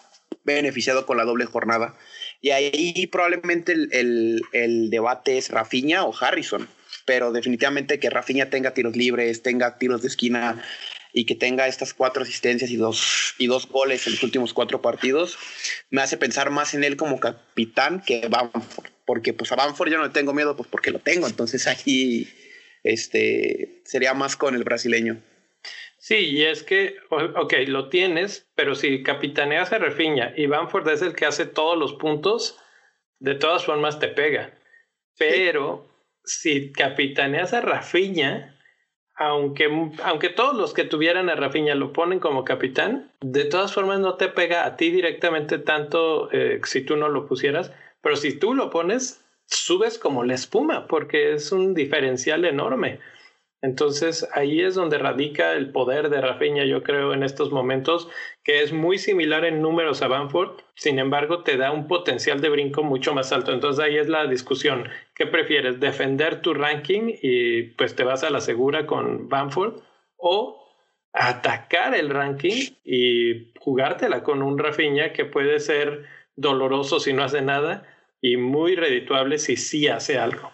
beneficiado 0.44 1.06
con 1.06 1.18
la 1.18 1.26
doble 1.26 1.46
jornada. 1.46 1.96
Y 2.42 2.50
ahí 2.50 3.08
probablemente 3.08 3.72
el, 3.72 3.90
el, 3.94 4.42
el 4.52 4.90
debate 4.90 5.38
es 5.38 5.50
Rafinha 5.50 6.04
o 6.04 6.14
Harrison 6.20 6.68
pero 7.06 7.32
definitivamente 7.32 8.00
que 8.00 8.10
Rafinha 8.10 8.50
tenga 8.50 8.74
tiros 8.74 8.96
libres, 8.96 9.42
tenga 9.42 9.78
tiros 9.78 10.02
de 10.02 10.08
esquina 10.08 10.64
y 11.14 11.26
que 11.26 11.36
tenga 11.36 11.68
estas 11.68 11.94
cuatro 11.94 12.24
asistencias 12.24 12.72
y 12.72 12.76
dos, 12.76 13.36
y 13.38 13.48
dos 13.48 13.68
goles 13.68 14.06
en 14.08 14.14
los 14.14 14.24
últimos 14.24 14.54
cuatro 14.54 14.82
partidos, 14.82 15.38
me 15.92 16.02
hace 16.02 16.18
pensar 16.18 16.50
más 16.50 16.74
en 16.74 16.84
él 16.84 16.98
como 16.98 17.20
capitán 17.20 18.02
que 18.06 18.28
Bamford, 18.28 18.90
porque 19.06 19.34
pues 19.34 19.52
a 19.52 19.56
Bamford 19.56 19.92
yo 19.92 19.98
no 20.00 20.06
le 20.06 20.10
tengo 20.10 20.34
miedo, 20.34 20.58
pues 20.58 20.68
porque 20.68 20.92
lo 20.92 21.00
tengo, 21.00 21.28
entonces 21.28 21.68
aquí 21.68 22.28
este, 22.84 23.82
sería 23.86 24.16
más 24.16 24.36
con 24.36 24.56
el 24.56 24.64
brasileño. 24.64 25.22
Sí, 25.98 26.16
y 26.16 26.44
es 26.44 26.64
que, 26.64 26.98
ok, 27.10 27.54
lo 27.68 27.88
tienes, 27.88 28.46
pero 28.56 28.76
si 28.76 29.04
capitaneas 29.04 29.72
a 29.72 29.78
Rafinha 29.78 30.34
y 30.36 30.48
Bamford 30.48 30.90
es 30.90 31.02
el 31.02 31.16
que 31.16 31.26
hace 31.26 31.46
todos 31.46 31.78
los 31.78 31.94
puntos, 31.94 32.60
de 33.20 33.36
todas 33.36 33.64
formas 33.64 34.00
te 34.00 34.10
pega. 34.10 34.54
Pero 35.18 35.88
si 36.26 36.74
capitaneas 36.74 37.54
a 37.54 37.62
Rafiña, 37.62 38.53
aunque, 39.24 39.70
aunque 40.04 40.30
todos 40.30 40.56
los 40.56 40.74
que 40.74 40.84
tuvieran 40.84 41.30
a 41.30 41.36
Rafiña 41.36 41.76
lo 41.76 41.94
ponen 41.94 42.20
como 42.20 42.44
capitán, 42.44 43.12
de 43.22 43.46
todas 43.46 43.74
formas 43.74 44.00
no 44.00 44.16
te 44.16 44.28
pega 44.28 44.66
a 44.66 44.76
ti 44.76 44.92
directamente 44.92 45.60
tanto 45.60 46.30
eh, 46.32 46.60
si 46.66 46.82
tú 46.82 46.98
no 46.98 47.10
lo 47.10 47.26
pusieras, 47.26 47.72
pero 48.02 48.16
si 48.16 48.38
tú 48.38 48.54
lo 48.54 48.70
pones, 48.70 49.24
subes 49.48 49.98
como 49.98 50.24
la 50.24 50.34
espuma, 50.34 50.88
porque 50.88 51.34
es 51.34 51.52
un 51.52 51.74
diferencial 51.74 52.44
enorme. 52.46 53.00
Entonces 53.64 54.28
ahí 54.34 54.60
es 54.60 54.76
donde 54.76 54.98
radica 54.98 55.54
el 55.54 55.72
poder 55.72 56.10
de 56.10 56.20
Rafinha, 56.20 56.66
yo 56.66 56.84
creo, 56.84 57.14
en 57.14 57.24
estos 57.24 57.50
momentos, 57.54 58.10
que 58.44 58.62
es 58.62 58.74
muy 58.74 58.98
similar 58.98 59.46
en 59.46 59.62
números 59.62 60.02
a 60.02 60.10
Banford, 60.10 60.60
sin 60.76 61.00
embargo 61.00 61.44
te 61.44 61.56
da 61.56 61.72
un 61.72 61.88
potencial 61.88 62.42
de 62.42 62.50
brinco 62.50 62.84
mucho 62.84 63.14
más 63.14 63.32
alto. 63.32 63.54
Entonces 63.54 63.82
ahí 63.82 63.98
es 63.98 64.10
la 64.10 64.28
discusión. 64.28 64.90
¿Qué 65.16 65.28
prefieres? 65.28 65.80
¿Defender 65.80 66.42
tu 66.42 66.54
ranking 66.54 67.14
y 67.22 67.64
pues 67.78 67.96
te 67.96 68.04
vas 68.04 68.26
a 68.26 68.30
la 68.30 68.42
segura 68.42 68.86
con 68.86 69.30
Banford? 69.30 69.76
¿O 70.18 70.62
atacar 71.14 71.96
el 71.96 72.10
ranking 72.10 72.74
y 72.84 73.54
jugártela 73.60 74.24
con 74.24 74.44
un 74.44 74.58
Rafinha 74.58 75.14
que 75.14 75.24
puede 75.24 75.62
ser 75.62 76.04
doloroso 76.36 77.00
si 77.00 77.14
no 77.14 77.24
hace 77.24 77.42
nada 77.42 77.88
y 78.20 78.36
muy 78.36 78.76
redituable 78.76 79.38
si 79.38 79.56
sí 79.56 79.88
hace 79.88 80.18
algo? 80.18 80.52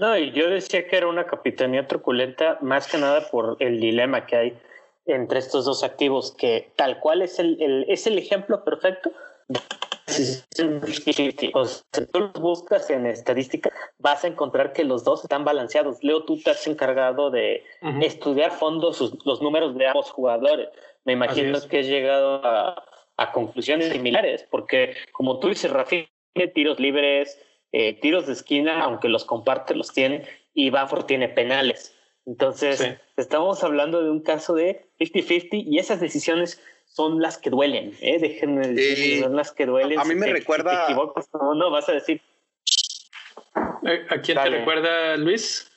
No, 0.00 0.16
y 0.16 0.32
yo 0.32 0.48
decía 0.48 0.88
que 0.88 0.96
era 0.96 1.08
una 1.08 1.26
capitanía 1.26 1.86
truculenta 1.86 2.56
más 2.62 2.90
que 2.90 2.96
nada 2.96 3.28
por 3.30 3.58
el 3.60 3.80
dilema 3.80 4.24
que 4.24 4.34
hay 4.34 4.58
entre 5.04 5.40
estos 5.40 5.66
dos 5.66 5.84
activos, 5.84 6.32
que 6.32 6.72
tal 6.76 7.00
cual 7.00 7.20
es 7.20 7.38
el, 7.38 7.84
es 7.86 8.06
el 8.06 8.16
ejemplo 8.16 8.64
perfecto. 8.64 9.12
Si 10.06 10.42
tú 12.06 12.18
los 12.18 12.32
buscas 12.32 12.88
en 12.88 13.04
estadística, 13.04 13.70
vas 13.98 14.24
a 14.24 14.28
encontrar 14.28 14.72
que 14.72 14.84
los 14.84 15.04
dos 15.04 15.24
están 15.24 15.44
balanceados. 15.44 16.02
Leo, 16.02 16.24
tú 16.24 16.40
te 16.40 16.52
has 16.52 16.66
encargado 16.66 17.30
de 17.30 17.62
estudiar 18.00 18.52
fondos 18.52 19.14
los 19.26 19.42
números 19.42 19.76
de 19.76 19.86
ambos 19.86 20.10
jugadores. 20.10 20.70
Me 21.04 21.12
imagino 21.12 21.58
que 21.68 21.80
has 21.80 21.86
llegado 21.86 22.42
a, 22.42 22.82
a 23.18 23.32
conclusiones 23.32 23.90
similares, 23.90 24.46
porque 24.50 24.94
como 25.12 25.38
tú 25.40 25.48
dices, 25.48 25.70
Rafi, 25.70 26.08
tiros 26.54 26.80
libres, 26.80 27.38
eh, 27.72 27.98
tiros 28.00 28.26
de 28.26 28.32
esquina, 28.32 28.82
aunque 28.82 29.08
los 29.08 29.24
comparte, 29.24 29.74
los 29.74 29.92
tiene, 29.92 30.26
y 30.54 30.70
Bafford 30.70 31.06
tiene 31.06 31.28
penales. 31.28 31.94
Entonces, 32.26 32.96
estamos 33.16 33.64
hablando 33.64 34.02
de 34.02 34.10
un 34.10 34.20
caso 34.20 34.54
de 34.54 34.88
50-50 35.00 35.64
y 35.66 35.78
esas 35.78 36.00
decisiones 36.00 36.60
son 36.84 37.20
las 37.20 37.38
que 37.38 37.50
duelen, 37.50 37.96
¿eh? 38.00 38.18
Déjenme 38.20 38.68
decir, 38.68 39.22
son 39.22 39.36
las 39.36 39.52
que 39.52 39.66
duelen. 39.66 39.98
A 39.98 40.04
mí 40.04 40.14
me 40.14 40.26
recuerda... 40.26 40.70
Si 40.70 40.76
te 40.76 40.92
equivocas, 40.92 41.28
no, 41.32 41.70
vas 41.70 41.88
a 41.88 41.92
decir... 41.92 42.20
¿A 43.54 44.20
quién 44.20 44.38
te 44.42 44.50
recuerda, 44.50 45.16
Luis? 45.16 45.70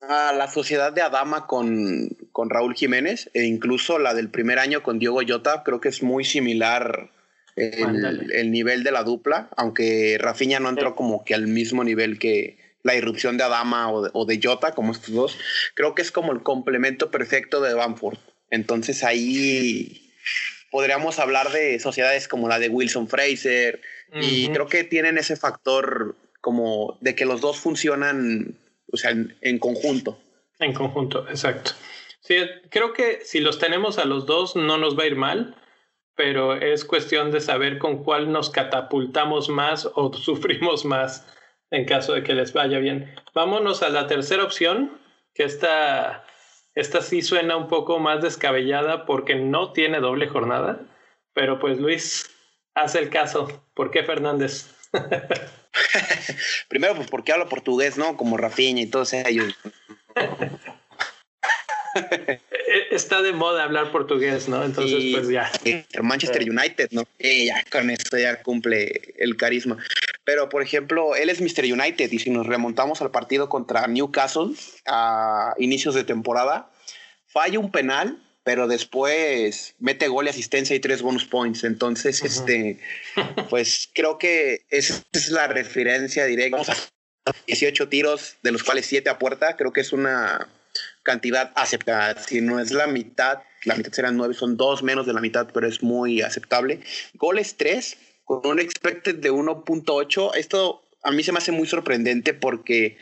A 0.00 0.32
la 0.32 0.48
sociedad 0.48 0.92
de 0.92 1.02
Adama 1.02 1.46
con, 1.46 2.08
con 2.32 2.48
Raúl 2.48 2.74
Jiménez 2.74 3.30
e 3.34 3.44
incluso 3.44 3.98
la 3.98 4.14
del 4.14 4.30
primer 4.30 4.58
año 4.58 4.82
con 4.82 4.98
Diego 4.98 5.20
Yota, 5.20 5.62
creo 5.62 5.80
que 5.80 5.88
es 5.88 6.02
muy 6.02 6.24
similar 6.24 7.10
el, 7.56 8.50
nivel 8.50 8.84
de 8.84 8.92
la 8.92 9.02
dupla, 9.02 9.48
aunque 9.56 10.16
Rafinha 10.18 10.60
no 10.60 10.68
entró 10.68 10.94
como 10.94 11.24
que 11.24 11.34
al 11.34 11.46
mismo 11.46 11.84
nivel 11.84 12.18
que 12.18 12.58
la 12.82 12.94
irrupción 12.94 13.36
de 13.36 13.44
Adama 13.44 13.90
o 13.92 14.24
de, 14.24 14.40
Jota, 14.42 14.72
como 14.72 14.92
estos 14.92 15.14
dos. 15.14 15.38
Creo 15.74 15.94
que 15.94 16.02
es 16.02 16.10
como 16.10 16.32
el 16.32 16.42
complemento 16.42 17.10
perfecto 17.10 17.60
de 17.60 17.74
Bamford. 17.74 18.18
Entonces 18.50 19.04
ahí 19.04 20.10
podríamos 20.70 21.18
hablar 21.18 21.50
de 21.52 21.78
sociedades 21.78 22.28
como 22.28 22.48
la 22.48 22.58
de 22.58 22.68
Wilson 22.68 23.08
Fraser 23.08 23.80
y 24.12 24.48
creo 24.48 24.66
que 24.66 24.82
tienen 24.82 25.18
ese 25.18 25.36
factor 25.36 26.16
como 26.40 26.98
de 27.00 27.14
que 27.14 27.26
los 27.26 27.40
dos 27.40 27.58
funcionan, 27.58 28.56
o 28.90 28.96
sea, 28.96 29.10
en, 29.10 29.36
en 29.40 29.58
conjunto. 29.58 30.18
En 30.58 30.72
conjunto, 30.72 31.28
exacto. 31.28 31.72
Sí, 32.20 32.36
creo 32.70 32.92
que 32.92 33.20
si 33.24 33.40
los 33.40 33.58
tenemos 33.58 33.98
a 33.98 34.04
los 34.04 34.26
dos 34.26 34.56
no 34.56 34.78
nos 34.78 34.98
va 34.98 35.04
a 35.04 35.06
ir 35.06 35.16
mal 35.16 35.56
pero 36.20 36.54
es 36.54 36.84
cuestión 36.84 37.30
de 37.30 37.40
saber 37.40 37.78
con 37.78 38.04
cuál 38.04 38.30
nos 38.30 38.50
catapultamos 38.50 39.48
más 39.48 39.88
o 39.94 40.12
sufrimos 40.14 40.84
más 40.84 41.26
en 41.70 41.86
caso 41.86 42.12
de 42.12 42.22
que 42.22 42.34
les 42.34 42.52
vaya 42.52 42.78
bien. 42.78 43.14
Vámonos 43.32 43.82
a 43.82 43.88
la 43.88 44.06
tercera 44.06 44.44
opción, 44.44 45.00
que 45.32 45.44
esta, 45.44 46.26
esta 46.74 47.00
sí 47.00 47.22
suena 47.22 47.56
un 47.56 47.68
poco 47.68 47.98
más 48.00 48.20
descabellada 48.20 49.06
porque 49.06 49.34
no 49.34 49.72
tiene 49.72 49.98
doble 49.98 50.28
jornada, 50.28 50.82
pero 51.32 51.58
pues 51.58 51.78
Luis, 51.78 52.30
haz 52.74 52.96
el 52.96 53.08
caso. 53.08 53.64
¿Por 53.72 53.90
qué 53.90 54.04
Fernández? 54.04 54.76
Primero, 56.68 56.96
pues 56.96 57.08
porque 57.08 57.32
hablo 57.32 57.48
portugués, 57.48 57.96
¿no? 57.96 58.18
Como 58.18 58.36
Rafinha 58.36 58.82
y 58.82 58.90
todos 58.90 59.12
ellos. 59.14 59.56
Está 62.90 63.22
de 63.22 63.32
moda 63.32 63.62
hablar 63.62 63.92
portugués, 63.92 64.48
¿no? 64.48 64.64
Entonces, 64.64 65.04
pues 65.12 65.28
ya. 65.28 65.50
Manchester 66.02 66.42
United, 66.48 66.88
¿no? 66.90 67.04
Y 67.18 67.46
ya 67.46 67.64
con 67.70 67.88
esto 67.90 68.18
ya 68.18 68.42
cumple 68.42 69.14
el 69.16 69.36
carisma. 69.36 69.78
Pero, 70.24 70.48
por 70.48 70.62
ejemplo, 70.62 71.16
él 71.16 71.30
es 71.30 71.40
Mr. 71.40 71.64
United 71.72 72.10
y 72.10 72.18
si 72.18 72.30
nos 72.30 72.46
remontamos 72.46 73.00
al 73.00 73.10
partido 73.10 73.48
contra 73.48 73.86
Newcastle 73.86 74.54
a 74.86 75.54
inicios 75.58 75.94
de 75.94 76.04
temporada, 76.04 76.70
falla 77.26 77.58
un 77.58 77.70
penal, 77.70 78.22
pero 78.42 78.66
después 78.66 79.74
mete 79.78 80.08
gol 80.08 80.26
y 80.26 80.30
asistencia 80.30 80.74
y 80.76 80.80
tres 80.80 81.02
bonus 81.02 81.24
points. 81.24 81.64
Entonces, 81.64 82.22
este, 82.22 82.80
pues 83.48 83.88
creo 83.94 84.18
que 84.18 84.66
esa 84.68 85.02
es 85.12 85.30
la 85.30 85.46
referencia 85.46 86.24
directa. 86.26 86.76
18 87.46 87.88
tiros, 87.88 88.36
de 88.42 88.50
los 88.50 88.64
cuales 88.64 88.86
7 88.86 89.08
a 89.08 89.18
puerta. 89.18 89.56
Creo 89.56 89.72
que 89.72 89.82
es 89.82 89.92
una 89.92 90.48
cantidad 91.02 91.52
aceptada. 91.54 92.20
Si 92.22 92.40
no 92.40 92.60
es 92.60 92.72
la 92.72 92.86
mitad, 92.86 93.40
la 93.64 93.74
mitad 93.74 93.92
serán 93.92 94.16
nueve, 94.16 94.34
son 94.34 94.56
dos 94.56 94.82
menos 94.82 95.06
de 95.06 95.12
la 95.12 95.20
mitad, 95.20 95.48
pero 95.52 95.66
es 95.66 95.82
muy 95.82 96.22
aceptable. 96.22 96.80
Goles 97.14 97.56
tres, 97.56 97.96
con 98.24 98.46
un 98.46 98.60
expected 98.60 99.16
de 99.16 99.32
1.8. 99.32 100.34
Esto 100.36 100.82
a 101.02 101.10
mí 101.10 101.22
se 101.22 101.32
me 101.32 101.38
hace 101.38 101.52
muy 101.52 101.66
sorprendente 101.66 102.34
porque 102.34 102.96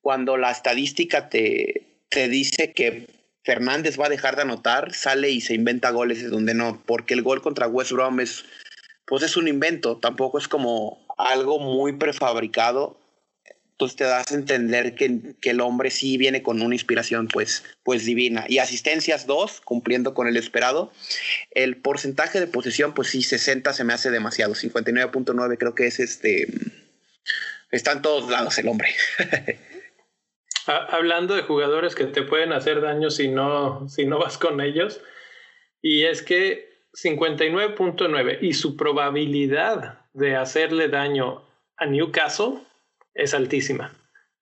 cuando 0.00 0.36
la 0.36 0.50
estadística 0.50 1.28
te, 1.28 2.04
te 2.08 2.28
dice 2.28 2.72
que 2.72 3.06
Fernández 3.44 3.98
va 3.98 4.06
a 4.06 4.10
dejar 4.10 4.36
de 4.36 4.42
anotar, 4.42 4.94
sale 4.94 5.30
y 5.30 5.40
se 5.40 5.54
inventa 5.54 5.90
goles 5.90 6.22
de 6.22 6.28
donde 6.28 6.54
no, 6.54 6.80
porque 6.86 7.14
el 7.14 7.22
gol 7.22 7.42
contra 7.42 7.66
West 7.66 7.92
Brom 7.92 8.20
es, 8.20 8.44
pues 9.04 9.22
es 9.22 9.36
un 9.36 9.48
invento, 9.48 9.98
tampoco 9.98 10.38
es 10.38 10.48
como 10.48 11.04
algo 11.18 11.58
muy 11.58 11.92
prefabricado. 11.92 12.96
Entonces 13.82 13.96
te 13.96 14.04
das 14.04 14.30
a 14.30 14.34
entender 14.36 14.94
que, 14.94 15.34
que 15.40 15.50
el 15.50 15.60
hombre 15.60 15.90
sí 15.90 16.16
viene 16.16 16.44
con 16.44 16.62
una 16.62 16.72
inspiración 16.72 17.26
pues, 17.26 17.64
pues 17.82 18.04
divina. 18.04 18.44
Y 18.48 18.58
asistencias 18.58 19.26
dos, 19.26 19.60
cumpliendo 19.60 20.14
con 20.14 20.28
el 20.28 20.36
esperado. 20.36 20.92
El 21.50 21.76
porcentaje 21.78 22.38
de 22.38 22.46
posesión, 22.46 22.94
pues 22.94 23.08
sí, 23.08 23.24
60 23.24 23.72
se 23.72 23.82
me 23.82 23.92
hace 23.92 24.12
demasiado. 24.12 24.54
59.9 24.54 25.58
creo 25.58 25.74
que 25.74 25.88
es 25.88 25.98
este... 25.98 26.46
Está 27.72 27.90
en 27.90 28.02
todos 28.02 28.30
lados 28.30 28.56
el 28.58 28.68
hombre. 28.68 28.94
Hablando 30.66 31.34
de 31.34 31.42
jugadores 31.42 31.96
que 31.96 32.04
te 32.04 32.22
pueden 32.22 32.52
hacer 32.52 32.82
daño 32.82 33.10
si 33.10 33.26
no, 33.26 33.88
si 33.88 34.06
no 34.06 34.20
vas 34.20 34.38
con 34.38 34.60
ellos, 34.60 35.00
y 35.80 36.04
es 36.04 36.22
que 36.22 36.70
59.9 37.02 38.38
y 38.42 38.52
su 38.52 38.76
probabilidad 38.76 40.06
de 40.12 40.36
hacerle 40.36 40.86
daño 40.86 41.42
a 41.78 41.86
Newcastle 41.86 42.60
es 43.14 43.34
altísima. 43.34 43.92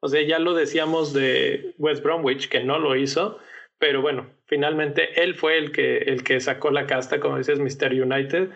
O 0.01 0.09
sea, 0.09 0.23
ya 0.23 0.39
lo 0.39 0.55
decíamos 0.55 1.13
de 1.13 1.75
West 1.79 2.03
Bromwich, 2.03 2.49
que 2.49 2.65
no 2.65 2.79
lo 2.79 2.97
hizo, 2.97 3.39
pero 3.79 4.03
bueno, 4.03 4.31
finalmente 4.47 5.23
él 5.23 5.35
fue 5.35 5.59
el 5.59 5.73
que, 5.73 5.99
el 5.99 6.23
que 6.23 6.41
sacó 6.41 6.71
la 6.71 6.87
casta, 6.87 7.21
como 7.21 7.39
dices, 7.39 7.59
Mr. 7.59 7.93
United. 7.93 8.51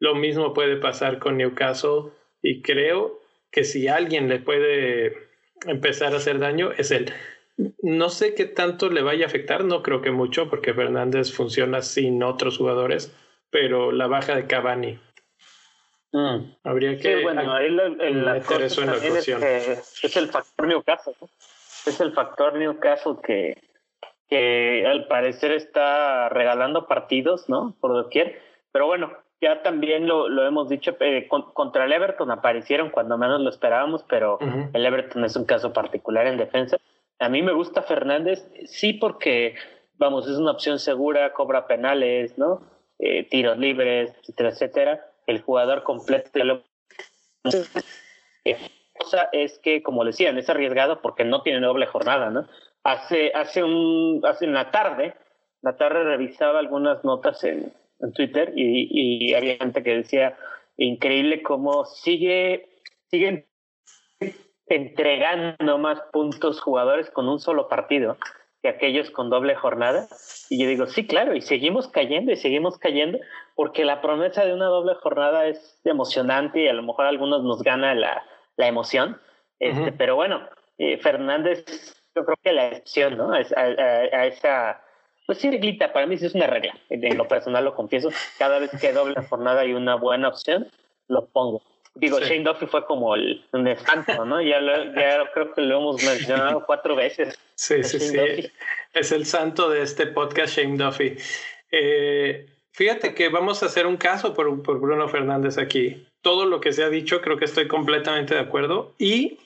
Lo 0.00 0.14
mismo 0.14 0.52
puede 0.52 0.76
pasar 0.76 1.18
con 1.18 1.36
Newcastle 1.36 2.12
y 2.42 2.62
creo 2.62 3.20
que 3.50 3.64
si 3.64 3.88
alguien 3.88 4.28
le 4.28 4.40
puede 4.40 5.16
empezar 5.66 6.12
a 6.12 6.16
hacer 6.16 6.38
daño 6.38 6.72
es 6.72 6.90
él. 6.90 7.12
No 7.82 8.10
sé 8.10 8.34
qué 8.34 8.46
tanto 8.46 8.90
le 8.90 9.02
vaya 9.02 9.26
a 9.26 9.28
afectar, 9.28 9.64
no 9.64 9.82
creo 9.82 10.02
que 10.02 10.10
mucho, 10.10 10.50
porque 10.50 10.74
Fernández 10.74 11.32
funciona 11.32 11.82
sin 11.82 12.22
otros 12.22 12.58
jugadores, 12.58 13.14
pero 13.50 13.92
la 13.92 14.08
baja 14.08 14.34
de 14.34 14.46
Cavani. 14.46 14.98
Mm. 16.14 16.54
Habría 16.62 16.96
que 16.96 17.22
bueno, 17.24 17.58
el, 17.58 17.74
meter 18.24 18.62
eso 18.62 18.82
en 18.82 18.86
la 18.86 18.96
ecuación. 18.98 19.42
Es, 19.42 20.16
el 20.16 20.28
factor 20.28 20.68
Newcastle. 20.68 21.14
Es 21.86 22.00
el 22.00 22.12
factor 22.12 22.54
Newcastle 22.54 23.16
que, 23.20 23.60
que 24.28 24.86
al 24.86 25.08
parecer 25.08 25.50
está 25.50 26.28
regalando 26.28 26.86
partidos, 26.86 27.48
¿no? 27.48 27.74
Por 27.80 27.94
doquier. 27.94 28.40
Pero 28.70 28.86
bueno, 28.86 29.12
ya 29.40 29.62
también 29.64 30.06
lo, 30.06 30.28
lo 30.28 30.46
hemos 30.46 30.68
dicho, 30.68 30.96
eh, 31.00 31.26
contra 31.28 31.84
el 31.84 31.92
Everton 31.92 32.30
aparecieron 32.30 32.90
cuando 32.90 33.18
menos 33.18 33.40
lo 33.40 33.50
esperábamos, 33.50 34.04
pero 34.08 34.38
el 34.72 34.86
Everton 34.86 35.24
es 35.24 35.34
un 35.34 35.46
caso 35.46 35.72
particular 35.72 36.28
en 36.28 36.36
defensa. 36.36 36.76
A 37.18 37.28
mí 37.28 37.42
me 37.42 37.52
gusta 37.52 37.82
Fernández, 37.82 38.48
sí 38.66 38.92
porque, 38.92 39.56
vamos, 39.94 40.28
es 40.28 40.36
una 40.36 40.52
opción 40.52 40.78
segura, 40.78 41.32
cobra 41.32 41.66
penales, 41.66 42.38
¿no? 42.38 42.62
Eh, 43.00 43.24
tiros 43.28 43.58
libres, 43.58 44.14
etcétera, 44.20 44.50
etcétera. 44.50 45.10
El 45.26 45.40
jugador 45.42 45.82
completo 45.82 46.30
de 46.34 46.44
lo... 46.44 46.64
cosa 48.98 49.28
es 49.32 49.58
que, 49.58 49.82
como 49.82 50.04
decían, 50.04 50.38
es 50.38 50.48
arriesgado 50.48 51.02
porque 51.02 51.24
no 51.24 51.42
tiene 51.42 51.60
doble 51.66 51.86
jornada, 51.86 52.30
¿no? 52.30 52.46
Hace, 52.82 53.32
hace 53.34 53.62
un, 53.62 54.22
hace 54.24 54.44
en 54.44 54.54
la 54.54 54.70
tarde, 54.70 55.14
la 55.62 55.76
tarde 55.76 56.04
revisaba 56.04 56.58
algunas 56.58 57.02
notas 57.04 57.42
en, 57.44 57.72
en 58.00 58.12
Twitter 58.12 58.52
y, 58.54 58.88
y, 59.30 59.34
había 59.34 59.56
gente 59.56 59.82
que 59.82 59.96
decía, 59.96 60.36
increíble 60.76 61.42
cómo 61.42 61.86
sigue, 61.86 62.68
siguen 63.10 63.46
entregando 64.66 65.78
más 65.78 66.00
puntos 66.12 66.60
jugadores 66.60 67.10
con 67.10 67.28
un 67.28 67.38
solo 67.38 67.68
partido 67.68 68.16
que 68.64 68.70
aquellos 68.70 69.10
con 69.10 69.28
doble 69.28 69.54
jornada. 69.54 70.08
Y 70.48 70.62
yo 70.62 70.66
digo, 70.66 70.86
sí, 70.86 71.06
claro, 71.06 71.34
y 71.34 71.42
seguimos 71.42 71.86
cayendo 71.88 72.32
y 72.32 72.36
seguimos 72.36 72.78
cayendo 72.78 73.18
porque 73.54 73.84
la 73.84 74.00
promesa 74.00 74.46
de 74.46 74.54
una 74.54 74.64
doble 74.68 74.94
jornada 74.94 75.46
es 75.46 75.78
emocionante 75.84 76.62
y 76.62 76.68
a 76.68 76.72
lo 76.72 76.82
mejor 76.82 77.04
a 77.04 77.10
algunos 77.10 77.44
nos 77.44 77.62
gana 77.62 77.94
la, 77.94 78.24
la 78.56 78.66
emoción. 78.66 79.20
Este, 79.60 79.92
Pero 79.92 80.16
bueno, 80.16 80.48
eh, 80.78 80.96
Fernández, 80.96 81.62
yo 82.14 82.24
creo 82.24 82.38
que 82.42 82.52
la 82.52 82.68
excepción, 82.68 83.18
¿no? 83.18 83.34
a, 83.34 83.36
a 83.36 84.26
esa 84.26 84.80
pues 85.26 85.38
sí, 85.38 85.50
reglita, 85.50 85.92
para 85.92 86.06
mí 86.06 86.16
sí 86.16 86.24
es 86.24 86.34
una 86.34 86.46
regla. 86.46 86.74
En 86.88 87.18
lo 87.18 87.28
personal 87.28 87.66
lo 87.66 87.74
confieso. 87.74 88.08
Cada 88.38 88.58
vez 88.60 88.70
que 88.80 88.94
doble 88.94 89.14
jornada 89.28 89.66
y 89.66 89.74
una 89.74 89.96
buena 89.96 90.28
opción, 90.28 90.70
lo 91.08 91.26
pongo. 91.26 91.60
Digo, 91.96 92.18
Shane 92.18 92.42
Duffy 92.42 92.66
fue 92.66 92.84
como 92.86 93.14
el, 93.14 93.44
un 93.52 93.68
espanto, 93.68 94.24
¿no? 94.24 94.42
Ya, 94.42 94.60
ya 94.60 95.30
creo 95.32 95.54
que 95.54 95.60
lo 95.60 95.78
hemos 95.78 96.02
mencionado 96.02 96.62
cuatro 96.66 96.96
veces. 96.96 97.38
Sí, 97.54 97.84
sí, 97.84 98.00
sí. 98.00 98.18
Es 98.92 99.12
el 99.12 99.26
santo 99.26 99.70
de 99.70 99.82
este 99.82 100.06
podcast, 100.08 100.56
Shane 100.56 100.76
Duffy. 100.76 101.16
Eh, 101.70 102.46
fíjate 102.72 103.14
que 103.14 103.28
vamos 103.28 103.62
a 103.62 103.66
hacer 103.66 103.86
un 103.86 103.96
caso 103.96 104.34
por, 104.34 104.62
por 104.62 104.80
Bruno 104.80 105.08
Fernández 105.08 105.56
aquí. 105.56 106.04
Todo 106.20 106.46
lo 106.46 106.60
que 106.60 106.72
se 106.72 106.82
ha 106.82 106.88
dicho, 106.88 107.20
creo 107.20 107.36
que 107.36 107.44
estoy 107.44 107.68
completamente 107.68 108.34
de 108.34 108.40
acuerdo. 108.40 108.94
Y 108.98 109.38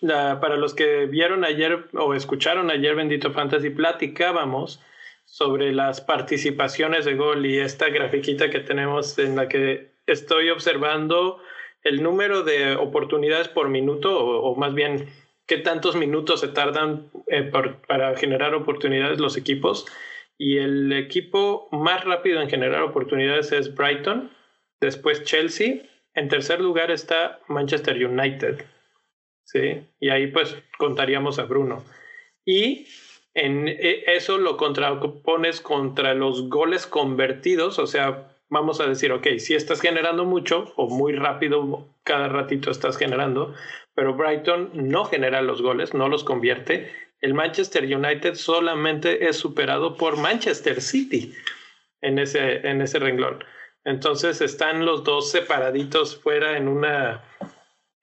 la, 0.00 0.38
para 0.40 0.56
los 0.56 0.74
que 0.74 1.06
vieron 1.06 1.44
ayer 1.44 1.88
o 1.94 2.14
escucharon 2.14 2.70
ayer 2.70 2.94
Bendito 2.94 3.32
Fantasy, 3.32 3.70
platicábamos 3.70 4.80
sobre 5.24 5.72
las 5.72 6.00
participaciones 6.00 7.04
de 7.04 7.14
gol 7.14 7.44
y 7.44 7.58
esta 7.58 7.88
grafiquita 7.88 8.50
que 8.50 8.60
tenemos 8.60 9.18
en 9.18 9.36
la 9.36 9.48
que 9.48 9.90
estoy 10.06 10.50
observando 10.50 11.40
el 11.82 12.02
número 12.02 12.42
de 12.42 12.76
oportunidades 12.76 13.48
por 13.48 13.68
minuto 13.68 14.18
o, 14.18 14.54
más 14.56 14.74
bien 14.74 15.08
qué 15.46 15.58
tantos 15.58 15.96
minutos 15.96 16.40
se 16.40 16.48
tardan 16.48 17.10
eh, 17.28 17.50
para 17.86 18.16
generar 18.16 18.54
oportunidades 18.54 19.18
los 19.18 19.36
equipos. 19.36 19.86
Y 20.36 20.58
el 20.58 20.92
equipo 20.92 21.68
más 21.72 22.04
rápido 22.04 22.40
en 22.40 22.48
generar 22.48 22.82
oportunidades 22.82 23.50
es 23.52 23.74
Brighton, 23.74 24.30
después 24.80 25.24
Chelsea, 25.24 25.82
en 26.14 26.28
tercer 26.28 26.60
lugar 26.60 26.90
está 26.90 27.40
Manchester 27.48 28.06
United. 28.06 28.64
¿sí? 29.44 29.86
Y 29.98 30.10
ahí 30.10 30.28
pues 30.28 30.56
contaríamos 30.78 31.38
a 31.38 31.44
Bruno. 31.44 31.84
Y 32.44 32.86
en 33.34 33.68
e, 33.68 34.04
eso 34.06 34.38
lo 34.38 34.56
contrapones 34.56 35.60
contra 35.60 36.14
los 36.14 36.48
goles 36.48 36.86
convertidos, 36.86 37.78
o 37.78 37.86
sea, 37.86 38.37
vamos 38.48 38.80
a 38.80 38.86
decir, 38.86 39.12
ok, 39.12 39.26
si 39.38 39.54
estás 39.54 39.80
generando 39.80 40.24
mucho 40.24 40.72
o 40.76 40.88
muy 40.88 41.12
rápido, 41.14 41.88
cada 42.02 42.28
ratito 42.28 42.70
estás 42.70 42.96
generando, 42.96 43.54
pero 43.94 44.14
Brighton 44.14 44.70
no 44.74 45.04
genera 45.04 45.42
los 45.42 45.62
goles, 45.62 45.94
no 45.94 46.08
los 46.08 46.24
convierte. 46.24 46.92
El 47.20 47.34
Manchester 47.34 47.84
United 47.84 48.34
solamente 48.34 49.28
es 49.28 49.36
superado 49.36 49.96
por 49.96 50.16
Manchester 50.16 50.80
City 50.80 51.34
en 52.00 52.18
ese, 52.18 52.66
en 52.68 52.80
ese 52.80 52.98
renglón. 52.98 53.44
Entonces 53.84 54.40
están 54.40 54.84
los 54.84 55.04
dos 55.04 55.30
separaditos 55.30 56.16
fuera 56.20 56.56
en 56.56 56.68
una, 56.68 57.24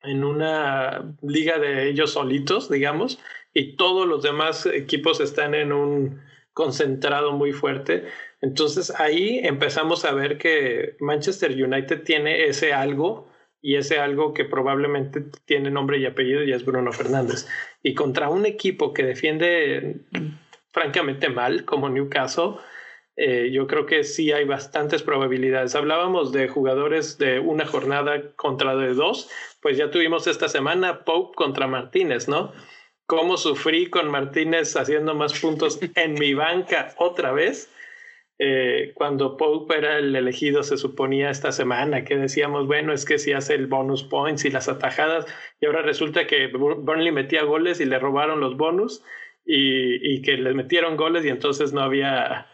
en 0.03 0.23
una 0.23 1.15
liga 1.21 1.59
de 1.59 1.89
ellos 1.89 2.13
solitos, 2.13 2.69
digamos, 2.69 3.19
y 3.53 3.75
todos 3.75 4.07
los 4.07 4.23
demás 4.23 4.65
equipos 4.65 5.19
están 5.21 5.53
en 5.55 5.71
un 5.71 6.21
concentrado 6.53 7.33
muy 7.33 7.53
fuerte. 7.53 8.07
Entonces 8.45 8.93
ahí 8.99 9.39
empezamos 9.41 10.05
a 10.05 10.13
ver 10.13 10.37
que 10.37 10.97
Manchester 10.99 11.51
United 11.51 12.03
tiene 12.03 12.45
ese 12.45 12.73
algo 12.73 13.27
y 13.59 13.75
ese 13.75 13.97
algo 13.97 14.35
que 14.35 14.45
probablemente 14.45 15.23
tiene 15.45 15.71
nombre 15.71 15.97
y 15.97 16.05
apellido 16.05 16.43
y 16.43 16.51
es 16.51 16.63
Bruno 16.63 16.91
Fernández. 16.91 17.47
Y 17.81 17.95
contra 17.95 18.29
un 18.29 18.45
equipo 18.45 18.93
que 18.93 19.01
defiende 19.01 20.01
francamente 20.71 21.29
mal 21.29 21.65
como 21.65 21.89
Newcastle, 21.89 22.57
eh, 23.15 23.49
yo 23.51 23.65
creo 23.65 23.87
que 23.87 24.03
sí 24.03 24.31
hay 24.31 24.45
bastantes 24.45 25.01
probabilidades. 25.01 25.73
Hablábamos 25.73 26.31
de 26.31 26.47
jugadores 26.47 27.17
de 27.17 27.39
una 27.39 27.65
jornada 27.65 28.35
contra 28.35 28.75
de 28.75 28.93
dos, 28.93 29.27
pues 29.59 29.75
ya 29.75 29.89
tuvimos 29.89 30.27
esta 30.27 30.49
semana 30.49 31.03
Pope 31.03 31.33
contra 31.35 31.65
Martínez, 31.65 32.27
¿no? 32.27 32.53
cómo 33.05 33.37
sufrí 33.37 33.89
con 33.89 34.09
Martínez 34.09 34.75
haciendo 34.75 35.13
más 35.13 35.39
puntos 35.39 35.79
en 35.95 36.13
mi 36.13 36.33
banca 36.33 36.93
otra 36.97 37.31
vez. 37.31 37.69
Eh, 38.37 38.91
cuando 38.95 39.37
Pope 39.37 39.77
era 39.77 39.97
el 39.97 40.15
elegido, 40.15 40.63
se 40.63 40.77
suponía 40.77 41.29
esta 41.29 41.51
semana 41.51 42.03
que 42.03 42.17
decíamos, 42.17 42.67
bueno, 42.67 42.91
es 42.91 43.05
que 43.05 43.17
si 43.17 43.31
hace 43.31 43.55
el 43.55 43.67
bonus 43.67 44.03
points 44.03 44.43
y 44.43 44.49
las 44.49 44.67
atajadas, 44.67 45.25
y 45.61 45.65
ahora 45.65 45.81
resulta 45.81 46.27
que 46.27 46.47
Burnley 46.47 47.11
metía 47.11 47.43
goles 47.43 47.79
y 47.79 47.85
le 47.85 47.97
robaron 47.97 48.41
los 48.41 48.57
bonus 48.57 49.03
y, 49.45 50.15
y 50.15 50.21
que 50.21 50.33
le 50.33 50.53
metieron 50.53 50.97
goles 50.97 51.23
y 51.23 51.29
entonces 51.29 51.71
no 51.71 51.81
había, 51.81 52.47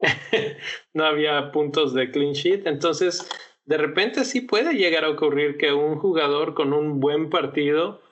no 0.94 1.04
había 1.04 1.50
puntos 1.50 1.94
de 1.94 2.10
clean 2.10 2.34
sheet. 2.34 2.66
Entonces, 2.66 3.26
de 3.64 3.78
repente 3.78 4.24
sí 4.24 4.42
puede 4.42 4.74
llegar 4.74 5.04
a 5.04 5.10
ocurrir 5.10 5.56
que 5.56 5.72
un 5.72 5.96
jugador 5.96 6.54
con 6.54 6.72
un 6.72 7.00
buen 7.00 7.30
partido 7.30 8.02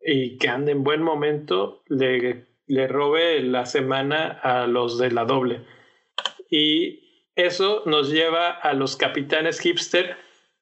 y 0.00 0.38
que 0.38 0.48
ande 0.48 0.72
en 0.72 0.84
buen 0.84 1.02
momento 1.02 1.82
le, 1.88 2.46
le 2.66 2.86
robe 2.86 3.40
la 3.42 3.66
semana 3.66 4.28
a 4.28 4.66
los 4.66 4.98
de 4.98 5.10
la 5.10 5.24
doble. 5.24 5.62
Y 6.48 7.30
eso 7.34 7.82
nos 7.86 8.10
lleva 8.10 8.50
a 8.50 8.72
los 8.72 8.96
capitanes 8.96 9.60
hipster, 9.60 10.16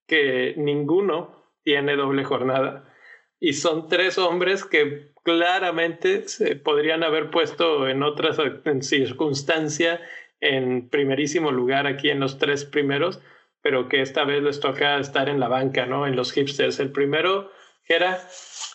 que 0.06 0.54
ninguno 0.56 1.44
tiene 1.62 1.96
doble 1.96 2.24
jornada. 2.24 2.92
Y 3.40 3.54
son 3.54 3.88
tres 3.88 4.18
hombres 4.18 4.64
que 4.64 5.12
claramente 5.24 6.28
se 6.28 6.56
podrían 6.56 7.02
haber 7.02 7.30
puesto 7.30 7.88
en 7.88 8.02
otras 8.02 8.38
en 8.64 8.82
circunstancia 8.82 10.00
en 10.40 10.88
primerísimo 10.88 11.50
lugar 11.50 11.86
aquí 11.86 12.10
en 12.10 12.20
los 12.20 12.38
tres 12.38 12.64
primeros, 12.64 13.20
pero 13.62 13.88
que 13.88 14.00
esta 14.00 14.24
vez 14.24 14.42
les 14.42 14.60
toca 14.60 14.98
estar 14.98 15.28
en 15.28 15.40
la 15.40 15.48
banca, 15.48 15.86
¿no? 15.86 16.06
En 16.06 16.14
los 16.14 16.32
hipsters. 16.32 16.78
El 16.78 16.92
primero, 16.92 17.50
era 17.88 18.20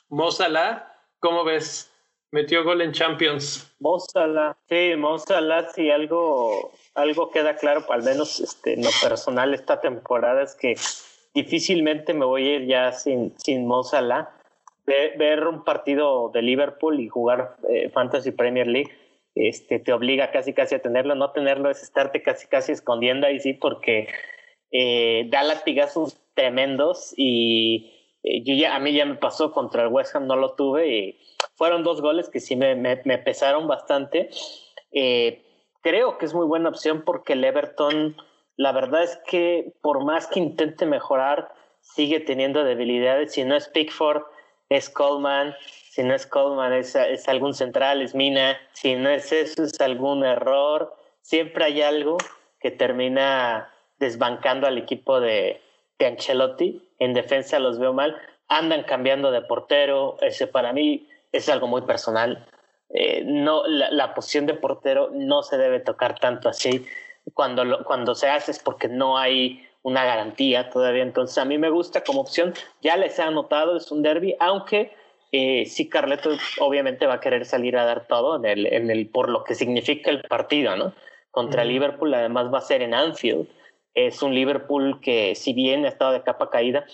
Mozala, 0.10 0.94
¿cómo 1.20 1.44
ves? 1.44 1.91
Metió 2.32 2.64
gol 2.64 2.82
en 2.82 2.94
Champions. 2.94 3.76
Mozala, 3.80 4.58
sí, 4.70 4.94
Mozala, 4.98 5.70
sí, 5.74 5.92
algo, 5.92 6.72
algo 6.96 7.30
queda 7.30 7.58
claro, 7.58 7.84
al 7.90 8.04
menos 8.04 8.40
este, 8.40 8.74
en 8.74 8.84
lo 8.84 8.90
personal 9.02 9.54
esta 9.54 9.82
temporada, 9.82 10.42
es 10.42 10.56
que 10.56 10.76
difícilmente 11.34 12.14
me 12.14 12.24
voy 12.26 12.48
a 12.48 12.56
ir 12.56 12.68
ya 12.68 12.92
sin, 12.94 13.34
sin 13.38 13.68
Mozala. 13.68 14.32
Ver, 14.86 15.48
un 15.48 15.64
partido 15.64 16.30
de 16.34 16.42
Liverpool 16.42 17.00
y 17.00 17.08
jugar 17.08 17.56
eh, 17.70 17.90
Fantasy 17.90 18.32
Premier 18.32 18.68
League 18.68 18.92
este, 19.36 19.80
te 19.80 19.94
obliga 19.94 20.32
casi 20.32 20.54
casi 20.54 20.76
a 20.76 20.82
tenerlo. 20.82 21.16
No 21.16 21.32
tenerlo 21.32 21.70
es 21.70 21.84
estarte 21.84 22.22
casi 22.22 22.48
casi 22.48 22.72
escondiendo 22.72 23.28
ahí 23.28 23.40
sí, 23.40 23.54
porque 23.54 24.08
eh, 24.72 25.28
da 25.30 25.44
latigazos 25.44 26.18
tremendos 26.34 27.14
y 27.16 28.01
ya, 28.24 28.76
a 28.76 28.80
mí 28.80 28.94
ya 28.94 29.06
me 29.06 29.16
pasó 29.16 29.52
contra 29.52 29.84
el 29.84 29.90
West 29.90 30.16
Ham, 30.16 30.28
no 30.28 30.36
lo 30.36 30.54
tuve 30.54 30.88
y 30.88 31.20
fueron 31.56 31.84
dos 31.84 32.02
goles 32.02 32.30
que 32.30 32.40
sí 32.40 32.56
me, 32.56 32.76
me, 32.76 33.18
pesaron 33.18 33.68
bastante. 33.68 34.30
Eh, 34.92 35.44
creo 35.82 36.18
que 36.18 36.26
es 36.26 36.34
muy 36.34 36.46
buena 36.46 36.70
opción 36.70 37.04
porque 37.06 37.34
el 37.34 37.44
Everton, 37.44 38.16
la 38.58 38.72
verdad 38.72 39.04
es 39.04 39.20
que 39.28 39.74
por 39.82 40.04
más 40.04 40.28
que 40.28 40.40
intente 40.40 40.86
mejorar, 40.86 41.52
sigue 41.82 42.20
teniendo 42.20 42.64
debilidades. 42.64 43.34
Si 43.34 43.44
no 43.44 43.56
es 43.56 43.68
Pickford, 43.70 44.24
es 44.70 44.90
Coleman. 44.90 45.56
Si 45.90 46.04
no 46.04 46.14
es 46.14 46.26
Coleman, 46.26 46.74
es, 46.74 46.96
es 46.96 47.28
algún 47.28 47.54
central, 47.54 48.02
es 48.02 48.16
Mina. 48.16 48.58
Si 48.74 48.96
no 48.96 49.10
es 49.10 49.32
eso, 49.32 49.64
es 49.64 49.80
algún 49.82 50.24
error. 50.24 50.96
Siempre 51.22 51.66
hay 51.66 51.82
algo 51.82 52.18
que 52.60 52.72
termina 52.72 53.74
desbancando 54.00 54.68
al 54.68 54.78
equipo 54.78 55.20
de, 55.20 55.62
de 56.00 56.06
Ancelotti. 56.06 56.82
En 57.02 57.14
defensa 57.14 57.58
los 57.58 57.80
veo 57.80 57.94
mal. 57.94 58.16
Andan 58.48 58.84
cambiando 58.84 59.32
de 59.32 59.42
portero. 59.42 60.18
Ese 60.22 60.46
para 60.46 60.72
mí 60.72 61.10
es 61.32 61.50
algo 61.50 61.68
muy 61.68 61.82
personal. 61.82 62.48
Eh, 62.90 63.24
no, 63.26 63.64
la, 63.66 64.14
posición 64.14 64.46
de 64.46 64.54
portero 64.54 65.10
no 65.12 65.42
se 65.42 65.58
debe 65.58 65.80
tocar 65.80 66.20
tanto 66.20 66.48
así. 66.48 66.86
Cuando, 67.34 67.84
cuando 67.86 68.14
se 68.14 68.30
hace 68.30 68.52
es 68.52 68.60
porque 68.60 68.88
no 68.88 69.18
hay 69.18 69.68
una 69.82 70.06
garantía 70.06 70.70
todavía. 70.70 71.02
Entonces, 71.02 71.40
a 71.40 71.46
mí 71.46 71.58
me 71.58 71.72
gusta 71.72 72.04
como 72.04 72.22
opción. 72.22 72.54
Ya 72.84 72.96
les 72.98 73.18
he 73.18 73.24
anotado, 73.24 73.78
es 73.78 73.92
un 73.92 74.04
derby, 74.04 74.36
aunque 74.40 74.94
eh, 75.32 75.66
sí, 75.66 75.90
Carleto 75.90 76.30
obviamente 76.60 77.08
va 77.08 77.16
a 77.16 77.20
querer 77.20 77.46
salir 77.46 77.78
a 77.78 77.86
dar 77.86 78.06
todo 78.06 78.36
en 78.36 78.46
el, 78.46 78.68
en 78.68 78.92
el, 78.92 79.08
por 79.08 79.28
lo 79.28 79.44
que 79.44 79.56
significa 79.56 80.12
el 80.12 80.22
partido, 80.22 80.76
¿no? 80.76 80.94
Contra 81.32 81.66
Liverpool, 81.66 82.14
además 82.14 82.54
va 82.54 82.60
a 82.60 82.62
ser 82.62 82.84
en 82.84 82.94
Anfield. 82.94 83.48
Es 83.94 84.22
un 84.22 84.34
Liverpool 84.34 85.00
que, 85.02 85.36
si 85.36 85.54
bien 85.54 85.86
ha 85.86 85.90
estado 85.90 86.14
de 86.14 86.24
capa 86.24 86.50
caída, 86.50 86.86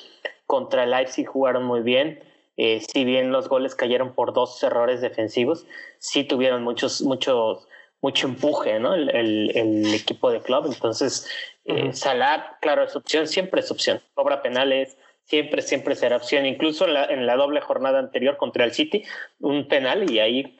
contra 0.45 0.83
el 0.83 0.91
Leipzig 0.91 1.27
jugaron 1.27 1.63
muy 1.63 1.81
bien. 1.81 2.23
Eh, 2.57 2.81
si 2.81 3.05
bien 3.05 3.31
los 3.31 3.49
goles 3.49 3.75
cayeron 3.75 4.13
por 4.13 4.33
dos 4.33 4.61
errores 4.63 5.01
defensivos, 5.01 5.67
sí 5.99 6.23
tuvieron 6.23 6.63
muchos, 6.63 7.01
muchos, 7.03 7.67
mucho 8.01 8.27
empuje, 8.27 8.79
¿no? 8.79 8.95
El, 8.95 9.55
el, 9.55 9.93
equipo 9.93 10.31
de 10.31 10.41
club. 10.41 10.65
Entonces, 10.65 11.29
eh, 11.65 11.93
Salah, 11.93 12.57
claro, 12.61 12.83
es 12.83 12.95
opción, 12.95 13.27
siempre 13.27 13.59
es 13.61 13.69
opción. 13.69 14.01
Cobra 14.15 14.41
penales, 14.41 14.97
siempre, 15.25 15.61
siempre 15.61 15.95
será 15.95 16.17
opción. 16.17 16.47
Incluso 16.47 16.85
en 16.85 16.95
la, 16.95 17.05
en 17.05 17.27
la, 17.27 17.35
doble 17.35 17.61
jornada 17.61 17.99
anterior 17.99 18.37
contra 18.37 18.63
el 18.63 18.71
City, 18.71 19.03
un 19.39 19.67
penal 19.67 20.09
y 20.09 20.19
ahí 20.19 20.59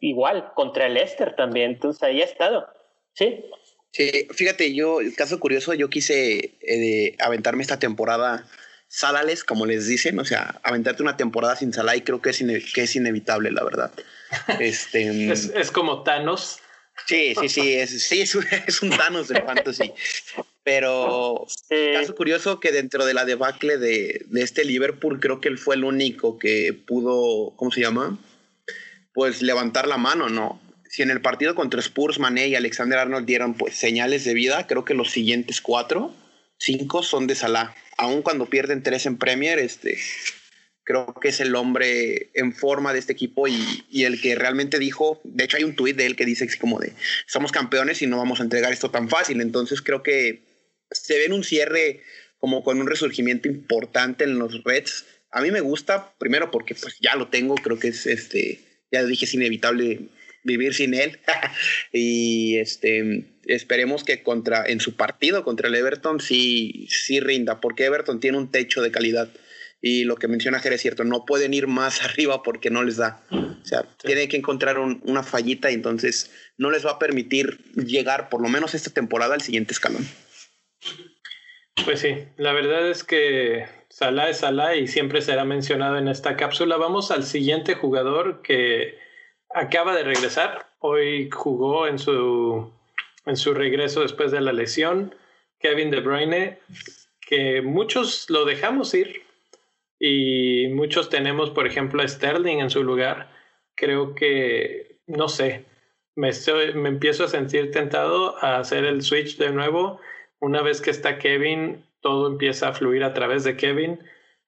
igual, 0.00 0.52
contra 0.54 0.86
el 0.86 0.94
Leicester 0.94 1.34
también. 1.34 1.72
Entonces 1.72 2.02
ahí 2.04 2.20
ha 2.20 2.26
estado. 2.26 2.68
Sí. 3.14 3.44
Sí, 3.94 4.26
fíjate, 4.34 4.74
yo, 4.74 4.98
caso 5.16 5.38
curioso, 5.38 5.72
yo 5.72 5.88
quise 5.88 6.56
eh, 6.62 7.14
aventarme 7.20 7.62
esta 7.62 7.78
temporada 7.78 8.44
salales, 8.88 9.44
como 9.44 9.66
les 9.66 9.86
dicen, 9.86 10.18
o 10.18 10.24
sea, 10.24 10.60
aventarte 10.64 11.04
una 11.04 11.16
temporada 11.16 11.54
sin 11.54 11.72
Salah 11.72 11.94
y 11.94 12.00
creo 12.00 12.20
que 12.20 12.30
es, 12.30 12.44
que 12.74 12.82
es 12.82 12.96
inevitable, 12.96 13.52
la 13.52 13.62
verdad. 13.62 13.92
Este, 14.58 15.30
es, 15.30 15.70
como 15.70 16.02
Thanos. 16.02 16.58
Sí, 17.06 17.36
sí, 17.40 17.48
sí, 17.48 17.74
es, 17.74 18.02
sí, 18.02 18.22
es, 18.22 18.34
un, 18.82 18.90
Thanos 18.90 19.28
de 19.28 19.40
fantasy. 19.42 19.92
Pero 20.64 21.46
caso 21.94 22.16
curioso 22.16 22.58
que 22.58 22.72
dentro 22.72 23.06
de 23.06 23.14
la 23.14 23.24
debacle 23.24 23.78
de, 23.78 24.24
de, 24.26 24.42
este 24.42 24.64
Liverpool, 24.64 25.20
creo 25.20 25.40
que 25.40 25.46
él 25.46 25.58
fue 25.58 25.76
el 25.76 25.84
único 25.84 26.36
que 26.36 26.72
pudo, 26.72 27.54
¿cómo 27.54 27.70
se 27.70 27.82
llama? 27.82 28.18
Pues 29.12 29.40
levantar 29.40 29.86
la 29.86 29.98
mano, 29.98 30.28
¿no? 30.28 30.60
Si 30.94 31.02
en 31.02 31.10
el 31.10 31.20
partido 31.20 31.56
contra 31.56 31.80
Spurs, 31.80 32.20
Mané 32.20 32.46
y 32.46 32.54
Alexander 32.54 33.00
Arnold 33.00 33.26
dieron 33.26 33.54
pues 33.54 33.74
señales 33.74 34.22
de 34.22 34.32
vida, 34.32 34.68
creo 34.68 34.84
que 34.84 34.94
los 34.94 35.10
siguientes 35.10 35.60
cuatro, 35.60 36.14
cinco 36.56 37.02
son 37.02 37.26
de 37.26 37.34
Salah. 37.34 37.74
Aun 37.96 38.22
cuando 38.22 38.46
pierden 38.46 38.84
tres 38.84 39.04
en 39.06 39.18
Premier, 39.18 39.58
este, 39.58 39.98
creo 40.84 41.12
que 41.20 41.30
es 41.30 41.40
el 41.40 41.56
hombre 41.56 42.30
en 42.34 42.52
forma 42.52 42.92
de 42.92 43.00
este 43.00 43.12
equipo 43.12 43.48
y, 43.48 44.04
el 44.04 44.20
que 44.20 44.36
realmente 44.36 44.78
dijo, 44.78 45.20
de 45.24 45.42
hecho 45.42 45.56
hay 45.56 45.64
un 45.64 45.74
tuit 45.74 45.96
de 45.96 46.06
él 46.06 46.14
que 46.14 46.26
dice 46.26 46.46
como 46.60 46.78
de, 46.78 46.92
somos 47.26 47.50
campeones 47.50 48.00
y 48.00 48.06
no 48.06 48.18
vamos 48.18 48.38
a 48.38 48.44
entregar 48.44 48.72
esto 48.72 48.92
tan 48.92 49.08
fácil. 49.08 49.40
Entonces 49.40 49.82
creo 49.82 50.04
que 50.04 50.44
se 50.92 51.18
ve 51.18 51.24
en 51.24 51.32
un 51.32 51.42
cierre 51.42 52.02
como 52.38 52.62
con 52.62 52.80
un 52.80 52.86
resurgimiento 52.86 53.48
importante 53.48 54.22
en 54.22 54.38
los 54.38 54.62
Reds. 54.62 55.06
A 55.32 55.40
mí 55.40 55.50
me 55.50 55.60
gusta, 55.60 56.14
primero 56.18 56.52
porque 56.52 56.76
pues 56.76 56.98
ya 57.00 57.16
lo 57.16 57.26
tengo, 57.30 57.56
creo 57.56 57.80
que 57.80 57.88
es 57.88 58.06
este, 58.06 58.60
ya 58.92 59.02
dije, 59.04 59.24
es 59.24 59.34
inevitable 59.34 60.08
vivir 60.44 60.74
sin 60.74 60.94
él. 60.94 61.18
y 61.92 62.56
este 62.58 63.26
esperemos 63.46 64.04
que 64.04 64.22
contra 64.22 64.64
en 64.66 64.80
su 64.80 64.96
partido 64.96 65.44
contra 65.44 65.68
el 65.68 65.74
Everton 65.74 66.20
sí, 66.20 66.86
sí 66.88 67.20
rinda, 67.20 67.60
porque 67.60 67.84
Everton 67.84 68.20
tiene 68.20 68.38
un 68.38 68.50
techo 68.50 68.82
de 68.82 68.90
calidad. 68.90 69.28
Y 69.86 70.04
lo 70.04 70.16
que 70.16 70.28
menciona 70.28 70.60
Jerez 70.60 70.76
es 70.76 70.82
cierto, 70.82 71.04
no 71.04 71.26
pueden 71.26 71.52
ir 71.52 71.66
más 71.66 72.02
arriba 72.04 72.42
porque 72.42 72.70
no 72.70 72.82
les 72.82 72.96
da. 72.96 73.22
O 73.30 73.66
sea, 73.66 73.84
tienen 74.02 74.28
que 74.28 74.36
encontrar 74.36 74.78
una 74.78 75.22
fallita 75.22 75.70
y 75.70 75.74
entonces 75.74 76.30
no 76.56 76.70
les 76.70 76.86
va 76.86 76.92
a 76.92 76.98
permitir 76.98 77.58
llegar, 77.74 78.30
por 78.30 78.40
lo 78.40 78.48
menos 78.48 78.74
esta 78.74 78.90
temporada, 78.90 79.34
al 79.34 79.42
siguiente 79.42 79.74
escalón. 79.74 80.06
Pues 81.84 82.00
sí, 82.00 82.14
la 82.38 82.52
verdad 82.52 82.88
es 82.88 83.04
que 83.04 83.66
Salah 83.90 84.30
es 84.30 84.38
Salah 84.38 84.74
y 84.76 84.86
siempre 84.86 85.20
será 85.20 85.44
mencionado 85.44 85.98
en 85.98 86.08
esta 86.08 86.36
cápsula. 86.36 86.78
Vamos 86.78 87.10
al 87.10 87.24
siguiente 87.24 87.74
jugador 87.74 88.40
que 88.40 89.03
acaba 89.54 89.94
de 89.94 90.04
regresar. 90.04 90.66
Hoy 90.80 91.30
jugó 91.30 91.86
en 91.86 91.98
su, 91.98 92.70
en 93.24 93.36
su 93.36 93.54
regreso 93.54 94.02
después 94.02 94.30
de 94.32 94.40
la 94.40 94.52
lesión. 94.52 95.14
Kevin 95.58 95.90
De 95.90 96.00
Bruyne, 96.00 96.58
que 97.20 97.62
muchos 97.62 98.28
lo 98.28 98.44
dejamos 98.44 98.92
ir 98.92 99.22
y 99.98 100.68
muchos 100.68 101.08
tenemos, 101.08 101.50
por 101.50 101.66
ejemplo, 101.66 102.02
a 102.02 102.08
Sterling 102.08 102.58
en 102.58 102.68
su 102.68 102.82
lugar. 102.82 103.30
Creo 103.74 104.14
que, 104.14 104.98
no 105.06 105.28
sé, 105.28 105.64
me, 106.16 106.30
me 106.74 106.88
empiezo 106.90 107.24
a 107.24 107.28
sentir 107.28 107.70
tentado 107.70 108.36
a 108.44 108.58
hacer 108.58 108.84
el 108.84 109.02
switch 109.02 109.38
de 109.38 109.50
nuevo. 109.50 110.00
Una 110.40 110.60
vez 110.60 110.82
que 110.82 110.90
está 110.90 111.18
Kevin, 111.18 111.86
todo 112.00 112.26
empieza 112.26 112.68
a 112.68 112.74
fluir 112.74 113.04
a 113.04 113.14
través 113.14 113.44
de 113.44 113.56
Kevin. 113.56 114.00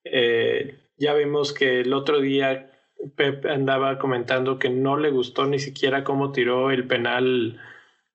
Eh, 0.03 0.77
ya 0.97 1.13
vimos 1.13 1.53
que 1.53 1.79
el 1.79 1.93
otro 1.93 2.19
día 2.19 2.76
Pep 3.15 3.45
andaba 3.45 3.99
comentando 3.99 4.59
que 4.59 4.69
no 4.69 4.97
le 4.97 5.09
gustó 5.09 5.45
ni 5.45 5.59
siquiera 5.59 6.03
cómo 6.03 6.31
tiró 6.31 6.71
el 6.71 6.87
penal 6.87 7.59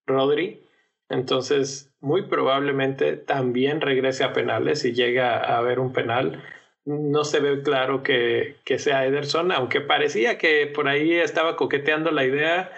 Rodri. 0.06 0.62
Entonces, 1.08 1.92
muy 2.00 2.22
probablemente 2.22 3.16
también 3.16 3.80
regrese 3.80 4.24
a 4.24 4.32
penales 4.32 4.84
y 4.84 4.92
llega 4.92 5.36
a 5.36 5.58
haber 5.58 5.78
un 5.78 5.92
penal. 5.92 6.42
No 6.84 7.24
se 7.24 7.40
ve 7.40 7.62
claro 7.62 8.02
que, 8.02 8.56
que 8.64 8.78
sea 8.78 9.06
Ederson, 9.06 9.52
aunque 9.52 9.80
parecía 9.80 10.38
que 10.38 10.66
por 10.66 10.88
ahí 10.88 11.12
estaba 11.12 11.56
coqueteando 11.56 12.10
la 12.10 12.24
idea 12.24 12.72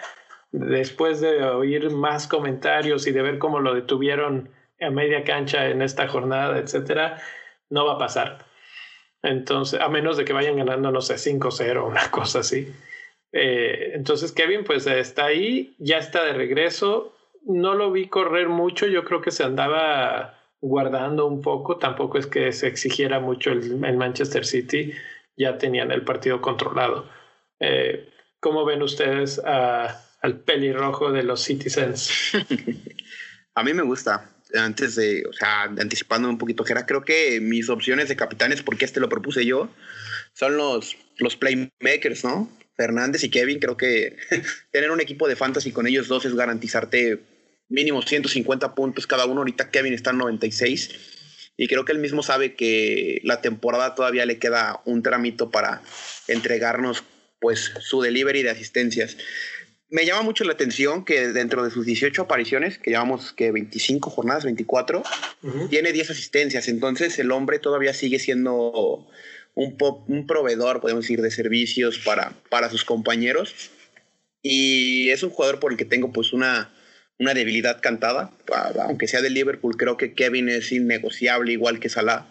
después 0.51 1.21
de 1.21 1.43
oír 1.43 1.91
más 1.91 2.27
comentarios 2.27 3.07
y 3.07 3.11
de 3.11 3.21
ver 3.21 3.39
cómo 3.39 3.59
lo 3.59 3.73
detuvieron 3.73 4.49
a 4.79 4.89
media 4.89 5.23
cancha 5.23 5.69
en 5.69 5.81
esta 5.81 6.07
jornada, 6.07 6.59
etcétera, 6.59 7.17
no 7.69 7.85
va 7.85 7.93
a 7.93 7.97
pasar. 7.97 8.45
Entonces, 9.25 9.81
a 9.81 9.89
menos 9.89 10.17
de 10.17 10.25
que 10.25 10.33
vayan 10.33 10.55
ganando, 10.55 10.91
no 10.91 11.01
sé, 11.01 11.15
5-0, 11.15 11.87
una 11.87 12.11
cosa 12.11 12.39
así. 12.39 12.71
Eh, 13.31 13.91
entonces, 13.95 14.31
Kevin, 14.31 14.63
pues 14.63 14.85
está 14.87 15.25
ahí, 15.25 15.75
ya 15.79 15.97
está 15.97 16.23
de 16.23 16.33
regreso. 16.33 17.15
No 17.43 17.73
lo 17.73 17.91
vi 17.91 18.07
correr 18.07 18.49
mucho, 18.49 18.85
yo 18.85 19.03
creo 19.03 19.21
que 19.21 19.31
se 19.31 19.43
andaba 19.43 20.39
guardando 20.61 21.25
un 21.25 21.41
poco. 21.41 21.77
Tampoco 21.77 22.19
es 22.19 22.27
que 22.27 22.51
se 22.51 22.67
exigiera 22.67 23.19
mucho 23.19 23.51
el, 23.51 23.77
Manchester 23.77 24.45
City, 24.45 24.93
ya 25.35 25.57
tenían 25.57 25.91
el 25.91 26.03
partido 26.03 26.39
controlado. 26.39 27.09
Eh, 27.59 28.09
¿Cómo 28.39 28.63
ven 28.63 28.83
ustedes 28.83 29.39
al 29.43 30.39
pelirrojo 30.45 31.11
de 31.11 31.23
los 31.23 31.43
Citizens? 31.43 32.31
a 33.55 33.63
mí 33.63 33.73
me 33.73 33.83
gusta 33.83 34.34
antes 34.53 34.95
de, 34.95 35.25
o 35.27 35.33
sea, 35.33 35.63
anticipando 35.63 36.29
un 36.29 36.37
poquito, 36.37 36.63
creo 36.63 37.03
que 37.03 37.39
mis 37.41 37.69
opciones 37.69 38.09
de 38.09 38.15
capitanes, 38.15 38.61
porque 38.61 38.85
este 38.85 38.99
lo 38.99 39.09
propuse 39.09 39.45
yo, 39.45 39.69
son 40.33 40.57
los, 40.57 40.97
los 41.17 41.35
playmakers, 41.35 42.23
¿no? 42.23 42.49
Fernández 42.75 43.23
y 43.23 43.29
Kevin. 43.29 43.59
Creo 43.59 43.77
que 43.77 44.17
tener 44.71 44.91
un 44.91 45.01
equipo 45.01 45.27
de 45.27 45.35
fantasy 45.35 45.71
con 45.71 45.87
ellos 45.87 46.07
dos 46.07 46.25
es 46.25 46.35
garantizarte 46.35 47.21
mínimo 47.69 48.01
150 48.01 48.75
puntos 48.75 49.07
cada 49.07 49.25
uno. 49.25 49.41
Ahorita 49.41 49.71
Kevin 49.71 49.93
está 49.93 50.11
en 50.11 50.19
96 50.19 50.91
y 51.57 51.67
creo 51.67 51.85
que 51.85 51.93
él 51.93 51.99
mismo 51.99 52.21
sabe 52.21 52.55
que 52.55 53.21
la 53.23 53.41
temporada 53.41 53.95
todavía 53.95 54.25
le 54.25 54.37
queda 54.37 54.81
un 54.85 55.01
tramito 55.01 55.51
para 55.51 55.81
entregarnos 56.27 57.03
pues 57.39 57.71
su 57.79 58.01
delivery 58.01 58.43
de 58.43 58.49
asistencias. 58.49 59.17
Me 59.95 60.05
llama 60.05 60.23
mucho 60.23 60.43
la 60.43 60.51
atención 60.51 61.05
que 61.05 61.29
dentro 61.29 61.63
de 61.63 61.71
sus 61.71 61.85
18 61.85 62.23
apariciones, 62.23 62.77
que 62.77 62.89
llevamos 62.89 63.31
que 63.31 63.53
25 63.53 64.09
jornadas, 64.09 64.43
24, 64.43 65.03
tiene 65.69 65.93
10 65.93 66.09
asistencias. 66.09 66.67
Entonces 66.67 67.17
el 67.17 67.31
hombre 67.31 67.59
todavía 67.59 67.93
sigue 67.93 68.19
siendo 68.19 69.07
un, 69.53 69.77
un 70.09 70.27
proveedor, 70.27 70.81
podemos 70.81 71.05
decir, 71.05 71.21
de 71.21 71.31
servicios 71.31 71.99
para, 71.99 72.33
para 72.49 72.69
sus 72.69 72.83
compañeros. 72.83 73.71
Y 74.41 75.11
es 75.11 75.23
un 75.23 75.29
jugador 75.29 75.61
por 75.61 75.71
el 75.71 75.77
que 75.77 75.85
tengo 75.85 76.11
pues 76.11 76.33
una, 76.33 76.73
una 77.17 77.33
debilidad 77.33 77.79
cantada, 77.79 78.31
aunque 78.81 79.07
sea 79.07 79.21
de 79.21 79.29
Liverpool, 79.29 79.77
creo 79.77 79.95
que 79.95 80.13
Kevin 80.13 80.49
es 80.49 80.73
innegociable, 80.73 81.53
igual 81.53 81.79
que 81.79 81.87
Salah. 81.87 82.27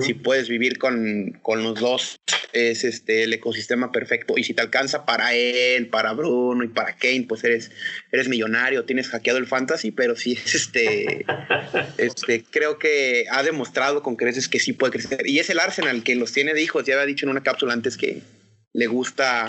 Si 0.00 0.14
puedes 0.14 0.48
vivir 0.48 0.78
con, 0.78 1.40
con, 1.42 1.64
los 1.64 1.80
dos, 1.80 2.20
es 2.52 2.84
este 2.84 3.24
el 3.24 3.32
ecosistema 3.32 3.90
perfecto. 3.90 4.34
Y 4.36 4.44
si 4.44 4.54
te 4.54 4.62
alcanza 4.62 5.04
para 5.04 5.34
él, 5.34 5.88
para 5.88 6.12
Bruno 6.12 6.62
y 6.62 6.68
para 6.68 6.94
Kane, 6.94 7.26
pues 7.28 7.42
eres, 7.42 7.72
eres 8.12 8.28
millonario, 8.28 8.84
tienes 8.84 9.08
hackeado 9.08 9.40
el 9.40 9.46
fantasy, 9.48 9.90
pero 9.90 10.14
sí 10.14 10.34
es 10.34 10.54
este, 10.54 11.26
este, 11.98 12.44
creo 12.44 12.78
que 12.78 13.24
ha 13.32 13.42
demostrado 13.42 14.04
con 14.04 14.14
creces 14.14 14.48
que 14.48 14.60
sí 14.60 14.72
puede 14.72 14.92
crecer. 14.92 15.26
Y 15.26 15.40
es 15.40 15.50
el 15.50 15.58
Arsenal 15.58 16.04
que 16.04 16.14
los 16.14 16.32
tiene 16.32 16.54
de 16.54 16.62
hijos, 16.62 16.84
ya 16.84 16.94
había 16.94 17.06
dicho 17.06 17.26
en 17.26 17.30
una 17.30 17.42
cápsula 17.42 17.72
antes 17.72 17.96
que 17.96 18.22
le 18.72 18.86
gusta 18.86 19.46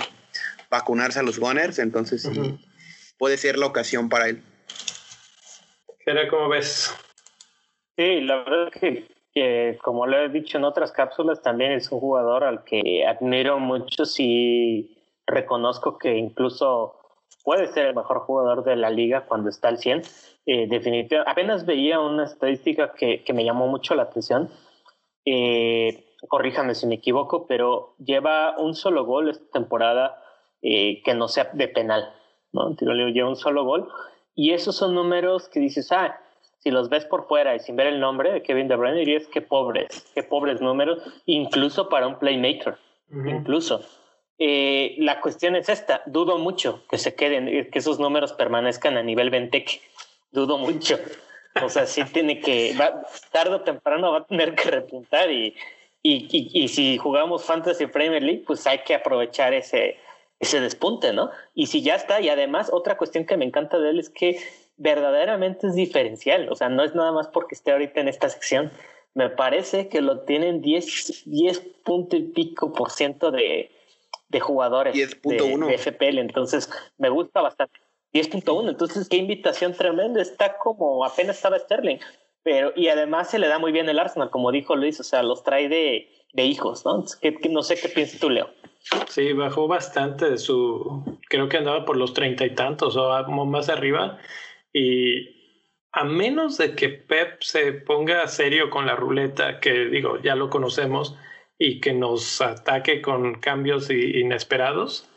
vacunarse 0.72 1.20
a 1.20 1.24
los 1.24 1.38
Gunners, 1.38 1.78
entonces 1.78 2.24
sí, 2.24 2.60
puede 3.20 3.38
ser 3.38 3.60
la 3.60 3.68
ocasión 3.68 4.10
para 4.10 4.30
él. 4.30 4.42
Era 6.08 6.28
como 6.28 6.50
ves? 6.50 6.92
Sí, 7.96 8.22
la 8.22 8.38
verdad 8.38 8.72
es 8.74 8.82
que, 8.82 9.13
como 9.82 10.06
lo 10.06 10.18
he 10.20 10.30
dicho 10.30 10.58
en 10.58 10.64
otras 10.64 10.92
cápsulas, 10.92 11.42
también 11.42 11.72
es 11.72 11.92
un 11.92 12.00
jugador 12.00 12.44
al 12.44 12.64
que 12.64 13.06
admiro 13.06 13.60
mucho. 13.60 14.06
Sí, 14.06 14.98
reconozco 15.26 15.98
que 15.98 16.16
incluso 16.16 16.96
puede 17.44 17.68
ser 17.68 17.88
el 17.88 17.96
mejor 17.96 18.20
jugador 18.20 18.64
de 18.64 18.76
la 18.76 18.90
liga 18.90 19.26
cuando 19.26 19.50
está 19.50 19.70
al 19.70 19.78
100. 19.78 20.02
Eh, 20.46 20.68
definitivamente, 20.68 21.30
apenas 21.30 21.66
veía 21.66 22.00
una 22.00 22.26
estadística 22.26 22.94
que, 22.94 23.24
que 23.24 23.34
me 23.34 23.46
llamó 23.46 23.68
mucho 23.68 23.96
la 23.96 24.04
atención. 24.04 24.50
Eh, 25.26 26.06
corríjame 26.28 26.76
si 26.76 26.88
me 26.88 26.96
equivoco, 26.96 27.48
pero 27.48 27.96
lleva 27.98 28.58
un 28.58 28.76
solo 28.76 29.06
gol 29.06 29.30
esta 29.30 29.46
temporada 29.52 30.22
eh, 30.62 31.02
que 31.04 31.14
no 31.14 31.28
sea 31.28 31.50
de 31.54 31.68
penal. 31.68 32.14
¿no? 32.52 32.76
Lleva 32.76 33.30
un 33.30 33.36
solo 33.36 33.66
gol 33.66 33.90
y 34.36 34.52
esos 34.52 34.76
son 34.76 34.96
números 34.96 35.50
que 35.50 35.60
dices, 35.60 35.92
ah, 35.92 36.20
si 36.64 36.72
los 36.72 36.88
ves 36.88 37.04
por 37.04 37.28
fuera 37.28 37.56
y 37.56 37.60
sin 37.60 37.76
ver 37.76 37.88
el 37.88 38.00
nombre 38.00 38.32
de 38.32 38.42
Kevin 38.42 38.70
De 38.70 38.78
Bruyne, 38.78 39.00
dirías 39.00 39.28
qué 39.28 39.42
pobres, 39.42 40.06
qué 40.16 40.24
pobres 40.24 40.62
números, 40.62 41.04
incluso 41.26 41.90
para 41.90 42.08
un 42.08 42.18
playmaker, 42.18 42.78
incluso. 43.12 43.84
Eh, 44.40 44.96
la 45.00 45.20
cuestión 45.20 45.58
es 45.58 45.68
esta, 45.68 46.02
dudo 46.06 46.38
mucho 46.38 46.84
que 46.90 46.98
se 46.98 47.16
queden, 47.16 47.70
que 47.70 47.80
esos 47.80 48.00
números 48.00 48.32
permanezcan 48.32 48.96
a 48.96 49.04
nivel 49.04 49.30
Ventec, 49.30 49.82
dudo 50.32 50.58
mucho. 50.58 50.98
O 51.62 51.70
sea, 51.70 51.86
sí 51.86 52.02
tiene 52.06 52.40
que, 52.40 52.74
va, 52.80 53.06
tarde 53.32 53.56
o 53.56 53.62
temprano 53.62 54.14
va 54.14 54.20
a 54.20 54.26
tener 54.26 54.56
que 54.56 54.72
repuntar 54.72 55.30
y, 55.30 55.54
y, 56.02 56.28
y, 56.32 56.64
y 56.64 56.68
si 56.70 56.98
jugamos 56.98 57.44
Fantasy 57.44 57.88
Premier 57.88 58.24
League, 58.24 58.44
pues 58.48 58.66
hay 58.66 58.80
que 58.80 58.96
aprovechar 58.96 59.54
ese, 59.54 59.98
ese 60.40 60.62
despunte, 60.62 61.12
¿no? 61.14 61.30
Y 61.54 61.68
si 61.68 61.82
ya 61.82 61.96
está, 61.96 62.22
y 62.22 62.30
además 62.30 62.70
otra 62.72 62.98
cuestión 62.98 63.26
que 63.26 63.38
me 63.38 63.46
encanta 63.46 63.78
de 63.80 63.90
él 63.90 64.00
es 64.00 64.10
que 64.10 64.40
verdaderamente 64.84 65.68
es 65.68 65.76
diferencial, 65.76 66.50
o 66.52 66.56
sea, 66.56 66.68
no 66.68 66.84
es 66.84 66.94
nada 66.94 67.14
más 67.14 67.30
porque 67.30 67.56
esté 67.56 67.72
ahorita 67.72 68.02
en 68.02 68.10
esta 68.10 68.28
sección, 68.28 68.72
me 69.14 69.30
parece 69.30 69.88
que 69.88 70.02
lo 70.02 70.22
tienen 70.22 70.62
10, 70.62 71.24
10 71.26 71.60
punto 71.86 72.18
y 72.18 72.24
pico 72.24 72.74
por 72.74 72.92
ciento 72.92 73.32
de, 73.32 73.72
de 74.28 74.40
jugadores 74.42 74.94
de, 74.94 75.08
de, 75.24 75.78
FPL, 75.78 76.20
entonces 76.20 76.70
me 76.98 77.10
gusta 77.10 77.42
bastante. 77.42 77.80
10.1, 78.14 78.70
entonces 78.70 79.08
qué 79.10 79.18
invitación 79.18 79.74
tremenda, 79.74 80.22
está 80.22 80.58
como 80.58 81.04
apenas 81.06 81.38
estaba 81.38 81.58
Sterling, 81.58 81.98
pero 82.44 82.74
y 82.76 82.90
además 82.90 83.32
se 83.32 83.40
le 83.40 83.48
da 83.48 83.58
muy 83.60 83.72
bien 83.72 83.88
el 83.88 83.98
Arsenal, 83.98 84.30
como 84.30 84.52
dijo 84.52 84.76
Luis, 84.76 85.00
o 85.00 85.04
sea, 85.04 85.24
los 85.24 85.44
trae 85.44 85.70
de, 85.70 86.10
de 86.34 86.44
hijos, 86.44 86.86
¿no? 86.86 87.06
que, 87.22 87.38
no 87.50 87.64
sé 87.64 87.76
qué 87.76 87.88
piensas 87.88 88.20
tú, 88.20 88.30
Leo. 88.30 88.50
Sí, 89.08 89.32
bajó 89.32 89.68
bastante 89.70 90.30
de 90.30 90.38
su, 90.38 91.18
creo 91.30 91.48
que 91.48 91.58
andaba 91.58 91.86
por 91.86 91.96
los 91.96 92.14
treinta 92.14 92.46
y 92.46 92.54
tantos 92.54 92.98
o 92.98 93.24
más 93.46 93.70
arriba. 93.70 94.20
Y 94.74 95.44
a 95.92 96.04
menos 96.04 96.58
de 96.58 96.76
que 96.76 96.90
Pep 96.90 97.42
se 97.42 97.72
ponga 97.72 98.28
serio 98.28 98.70
con 98.70 98.88
la 98.88 98.96
ruleta, 98.96 99.60
que 99.60 99.86
digo, 99.86 100.20
ya 100.22 100.36
lo 100.36 100.50
conocemos, 100.50 101.16
y 101.58 101.80
que 101.80 101.94
nos 101.94 102.42
ataque 102.42 103.02
con 103.02 103.36
cambios 103.36 103.90
inesperados, 103.90 105.10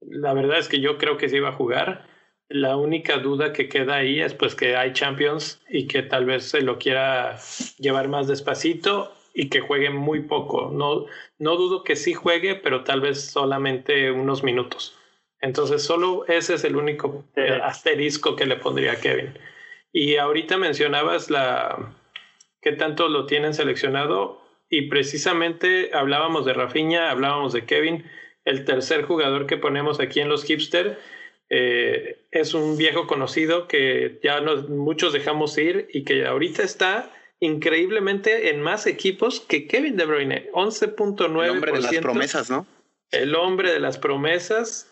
la 0.00 0.32
verdad 0.34 0.58
es 0.58 0.68
que 0.68 0.80
yo 0.80 0.98
creo 0.98 1.16
que 1.16 1.28
sí 1.28 1.40
va 1.40 1.50
a 1.50 1.56
jugar. 1.56 2.06
La 2.48 2.76
única 2.76 3.18
duda 3.18 3.52
que 3.52 3.68
queda 3.68 3.96
ahí 3.96 4.20
es 4.20 4.34
pues 4.34 4.54
que 4.54 4.76
hay 4.76 4.92
Champions 4.92 5.62
y 5.68 5.86
que 5.86 6.02
tal 6.02 6.26
vez 6.26 6.44
se 6.44 6.62
lo 6.62 6.78
quiera 6.78 7.38
llevar 7.78 8.08
más 8.08 8.26
despacito 8.26 9.14
y 9.34 9.48
que 9.48 9.60
juegue 9.60 9.90
muy 9.90 10.20
poco. 10.20 10.70
No, 10.72 11.06
no 11.38 11.56
dudo 11.56 11.84
que 11.84 11.96
sí 11.96 12.14
juegue, 12.14 12.56
pero 12.56 12.84
tal 12.84 13.00
vez 13.00 13.30
solamente 13.30 14.10
unos 14.10 14.42
minutos. 14.42 14.99
Entonces, 15.40 15.82
solo 15.82 16.26
ese 16.26 16.54
es 16.54 16.64
el 16.64 16.76
único 16.76 17.24
asterisco 17.62 18.36
que 18.36 18.46
le 18.46 18.56
pondría 18.56 18.92
a 18.92 19.00
Kevin. 19.00 19.32
Y 19.92 20.16
ahorita 20.16 20.58
mencionabas 20.58 21.30
la 21.30 21.94
qué 22.60 22.72
tanto 22.72 23.08
lo 23.08 23.26
tienen 23.26 23.54
seleccionado 23.54 24.42
y 24.68 24.82
precisamente 24.82 25.90
hablábamos 25.94 26.44
de 26.44 26.52
Rafinha, 26.52 27.10
hablábamos 27.10 27.52
de 27.52 27.64
Kevin, 27.64 28.04
el 28.44 28.64
tercer 28.64 29.02
jugador 29.02 29.46
que 29.46 29.56
ponemos 29.56 29.98
aquí 30.00 30.20
en 30.20 30.28
los 30.28 30.44
hipster 30.44 30.98
eh, 31.48 32.24
es 32.30 32.54
un 32.54 32.76
viejo 32.76 33.06
conocido 33.08 33.66
que 33.66 34.20
ya 34.22 34.40
nos, 34.40 34.68
muchos 34.68 35.12
dejamos 35.12 35.58
ir 35.58 35.88
y 35.92 36.04
que 36.04 36.24
ahorita 36.24 36.62
está 36.62 37.10
increíblemente 37.40 38.50
en 38.50 38.62
más 38.62 38.86
equipos 38.86 39.40
que 39.40 39.66
Kevin 39.66 39.96
De 39.96 40.04
Bruyne, 40.04 40.50
11.9%. 40.52 41.42
El 41.42 41.50
hombre 41.50 41.72
de 41.72 41.80
las 41.80 41.98
promesas, 41.98 42.50
¿no? 42.50 42.66
El 43.10 43.34
hombre 43.34 43.72
de 43.72 43.80
las 43.80 43.98
promesas, 43.98 44.89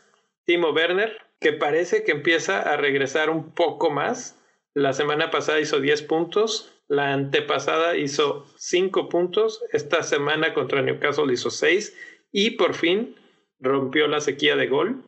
Timo 0.48 0.70
Werner, 0.70 1.14
que 1.40 1.52
parece 1.52 2.04
que 2.04 2.12
empieza 2.12 2.62
a 2.62 2.78
regresar 2.78 3.28
un 3.28 3.52
poco 3.52 3.90
más. 3.90 4.42
La 4.72 4.94
semana 4.94 5.30
pasada 5.30 5.61
hizo 5.61 5.78
10 5.78 6.04
puntos, 6.04 6.72
la 6.88 7.12
antepasada 7.12 7.98
hizo 7.98 8.46
5 8.56 9.11
puntos, 9.11 9.62
esta 9.72 10.02
semana 10.02 10.54
contra 10.54 10.80
Newcastle 10.80 11.30
hizo 11.30 11.50
6 11.50 11.94
y 12.32 12.52
por 12.52 12.72
fin 12.72 13.14
rompió 13.61 14.08
la 14.08 14.22
sequía 14.22 14.56
de 14.56 14.68
gol. 14.68 15.02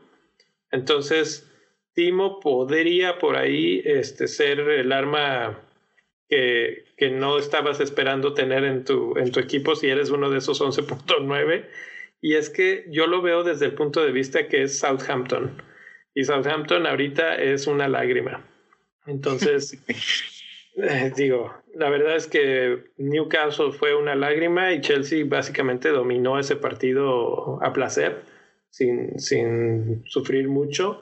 Entonces, 0.73 1.51
Timo 1.95 2.39
podría 2.41 3.19
por 3.19 3.37
ahí 3.37 3.81
este, 3.87 4.29
ser 4.29 4.61
el 4.61 4.93
arma 4.93 5.59
que, 6.29 6.85
que, 6.99 7.09
no 7.09 7.39
estabas 7.39 7.81
esperando 7.81 8.35
tener 8.35 8.65
en 8.65 8.85
tu, 8.85 9.17
en 9.17 9.33
tu 9.33 9.41
equipo 9.41 9.75
si 9.75 9.89
eres 9.89 10.11
uno 10.11 10.29
de 10.29 10.37
esos 10.37 10.61
11.9. 10.61 11.65
Y 12.21 12.35
es 12.35 12.51
que 12.51 12.87
yo 12.91 13.07
lo 13.07 13.23
veo 13.23 13.43
desde 13.43 13.67
el 13.67 13.75
punto 13.75 14.05
de 14.05 14.13
vista 14.13 14.49
que 14.49 14.63
es 14.63 14.79
Southampton. 14.79 15.63
Y 16.15 16.25
Southampton 16.25 16.87
ahorita 16.87 17.37
es 17.37 17.67
una 17.67 17.89
lágrima. 17.89 18.45
Entonces, 19.07 19.79
eh, 20.77 21.13
digo, 21.17 21.55
la 21.75 21.89
verdad 21.89 22.17
es 22.17 22.27
que 22.27 22.85
Newcastle 22.99 23.73
fue 23.73 23.95
una 23.95 24.15
lágrima 24.15 24.73
y 24.73 24.81
Chelsea 24.81 25.25
básicamente 25.27 25.89
dominó 25.89 26.39
ese 26.39 26.57
partido 26.57 27.63
a 27.63 27.73
placer, 27.73 28.23
sin, 28.69 29.19
sin 29.19 30.03
sufrir 30.07 30.49
mucho. 30.49 31.01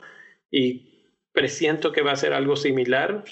Y 0.51 1.13
presiento 1.33 1.93
que 1.93 2.03
va 2.03 2.13
a 2.13 2.17
ser 2.17 2.33
algo 2.33 2.57
similar 2.57 3.25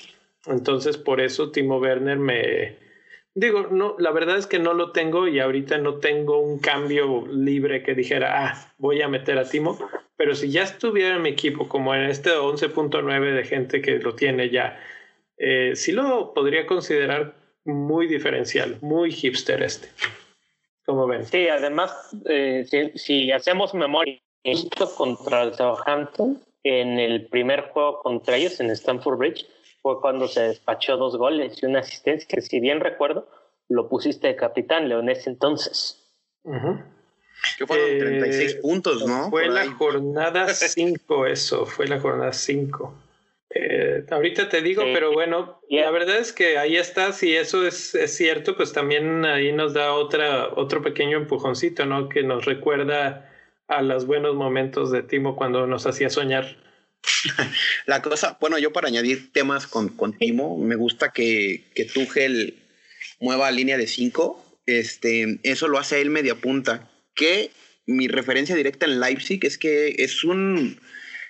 entonces, 0.46 0.96
por 0.96 1.20
eso 1.20 1.50
Timo 1.50 1.78
Werner 1.78 2.18
me... 2.18 2.85
Digo, 3.38 3.66
no, 3.70 3.96
la 3.98 4.12
verdad 4.12 4.38
es 4.38 4.46
que 4.46 4.58
no 4.58 4.72
lo 4.72 4.92
tengo 4.92 5.28
y 5.28 5.40
ahorita 5.40 5.76
no 5.76 5.96
tengo 5.96 6.38
un 6.38 6.58
cambio 6.58 7.26
libre 7.26 7.82
que 7.82 7.94
dijera, 7.94 8.46
ah, 8.46 8.72
voy 8.78 9.02
a 9.02 9.08
meter 9.08 9.38
a 9.38 9.46
Timo, 9.46 9.78
pero 10.16 10.34
si 10.34 10.50
ya 10.50 10.62
estuviera 10.62 11.16
en 11.16 11.22
mi 11.22 11.28
equipo, 11.28 11.68
como 11.68 11.94
en 11.94 12.04
este 12.04 12.30
11.9 12.30 13.34
de 13.34 13.44
gente 13.44 13.82
que 13.82 13.98
lo 13.98 14.14
tiene 14.14 14.48
ya, 14.48 14.80
eh, 15.36 15.72
sí 15.74 15.92
lo 15.92 16.32
podría 16.32 16.66
considerar 16.66 17.34
muy 17.66 18.06
diferencial, 18.06 18.78
muy 18.80 19.12
hipster 19.12 19.62
este. 19.62 19.90
¿Cómo 20.86 21.06
ven? 21.06 21.26
Sí, 21.26 21.46
además, 21.48 22.16
eh, 22.30 22.64
si, 22.94 23.30
hacemos 23.32 23.74
memoria, 23.74 24.18
contra 24.96 25.42
el 25.42 25.52
Southampton, 25.52 26.40
en 26.62 26.98
el 26.98 27.26
primer 27.26 27.68
juego 27.68 28.00
contra 28.00 28.38
ellos 28.38 28.60
en 28.60 28.70
Stamford 28.70 29.18
Bridge, 29.18 29.46
fue 29.86 30.00
cuando 30.00 30.26
se 30.26 30.40
despachó 30.42 30.96
dos 30.96 31.16
goles 31.16 31.62
y 31.62 31.66
una 31.66 31.78
asistencia, 31.78 32.26
que 32.28 32.40
si 32.40 32.58
bien 32.58 32.80
recuerdo, 32.80 33.28
lo 33.68 33.88
pusiste 33.88 34.26
de 34.26 34.34
capitán, 34.34 34.88
Leonés, 34.88 35.28
entonces. 35.28 36.10
Que 37.56 37.66
fueron 37.68 37.96
36 37.96 38.52
eh, 38.52 38.58
puntos, 38.60 39.06
¿no? 39.06 39.30
Fue 39.30 39.46
la 39.46 39.70
jornada 39.70 40.48
5, 40.52 41.26
eso, 41.26 41.66
fue 41.66 41.86
la 41.86 42.00
jornada 42.00 42.32
5. 42.32 42.94
Eh, 43.50 44.04
ahorita 44.10 44.48
te 44.48 44.60
digo, 44.60 44.82
pero 44.92 45.12
bueno, 45.12 45.60
la 45.70 45.92
verdad 45.92 46.18
es 46.18 46.32
que 46.32 46.58
ahí 46.58 46.76
está, 46.76 47.12
si 47.12 47.36
eso 47.36 47.64
es, 47.64 47.94
es, 47.94 48.12
cierto, 48.16 48.56
pues 48.56 48.72
también 48.72 49.24
ahí 49.24 49.52
nos 49.52 49.72
da 49.72 49.92
otra, 49.92 50.48
otro 50.56 50.82
pequeño 50.82 51.16
empujoncito, 51.16 51.86
¿no? 51.86 52.08
Que 52.08 52.24
nos 52.24 52.44
recuerda 52.44 53.32
a 53.68 53.82
los 53.82 54.04
buenos 54.08 54.34
momentos 54.34 54.90
de 54.90 55.04
Timo 55.04 55.36
cuando 55.36 55.68
nos 55.68 55.86
hacía 55.86 56.10
soñar. 56.10 56.65
La 57.86 58.02
cosa, 58.02 58.36
bueno, 58.40 58.58
yo 58.58 58.72
para 58.72 58.88
añadir 58.88 59.32
temas 59.32 59.66
con, 59.66 59.90
con 59.90 60.16
Timo, 60.16 60.58
me 60.58 60.76
gusta 60.76 61.12
que, 61.12 61.64
que 61.74 61.84
Tuchel 61.84 62.54
mueva 63.20 63.50
línea 63.50 63.78
de 63.78 63.86
5. 63.86 64.60
Este, 64.66 65.38
eso 65.42 65.68
lo 65.68 65.78
hace 65.78 66.00
él 66.00 66.10
media 66.10 66.34
punta. 66.36 66.90
Que 67.14 67.50
mi 67.86 68.08
referencia 68.08 68.56
directa 68.56 68.86
en 68.86 69.00
Leipzig 69.00 69.44
es 69.44 69.58
que 69.58 69.96
es 69.98 70.24
un. 70.24 70.80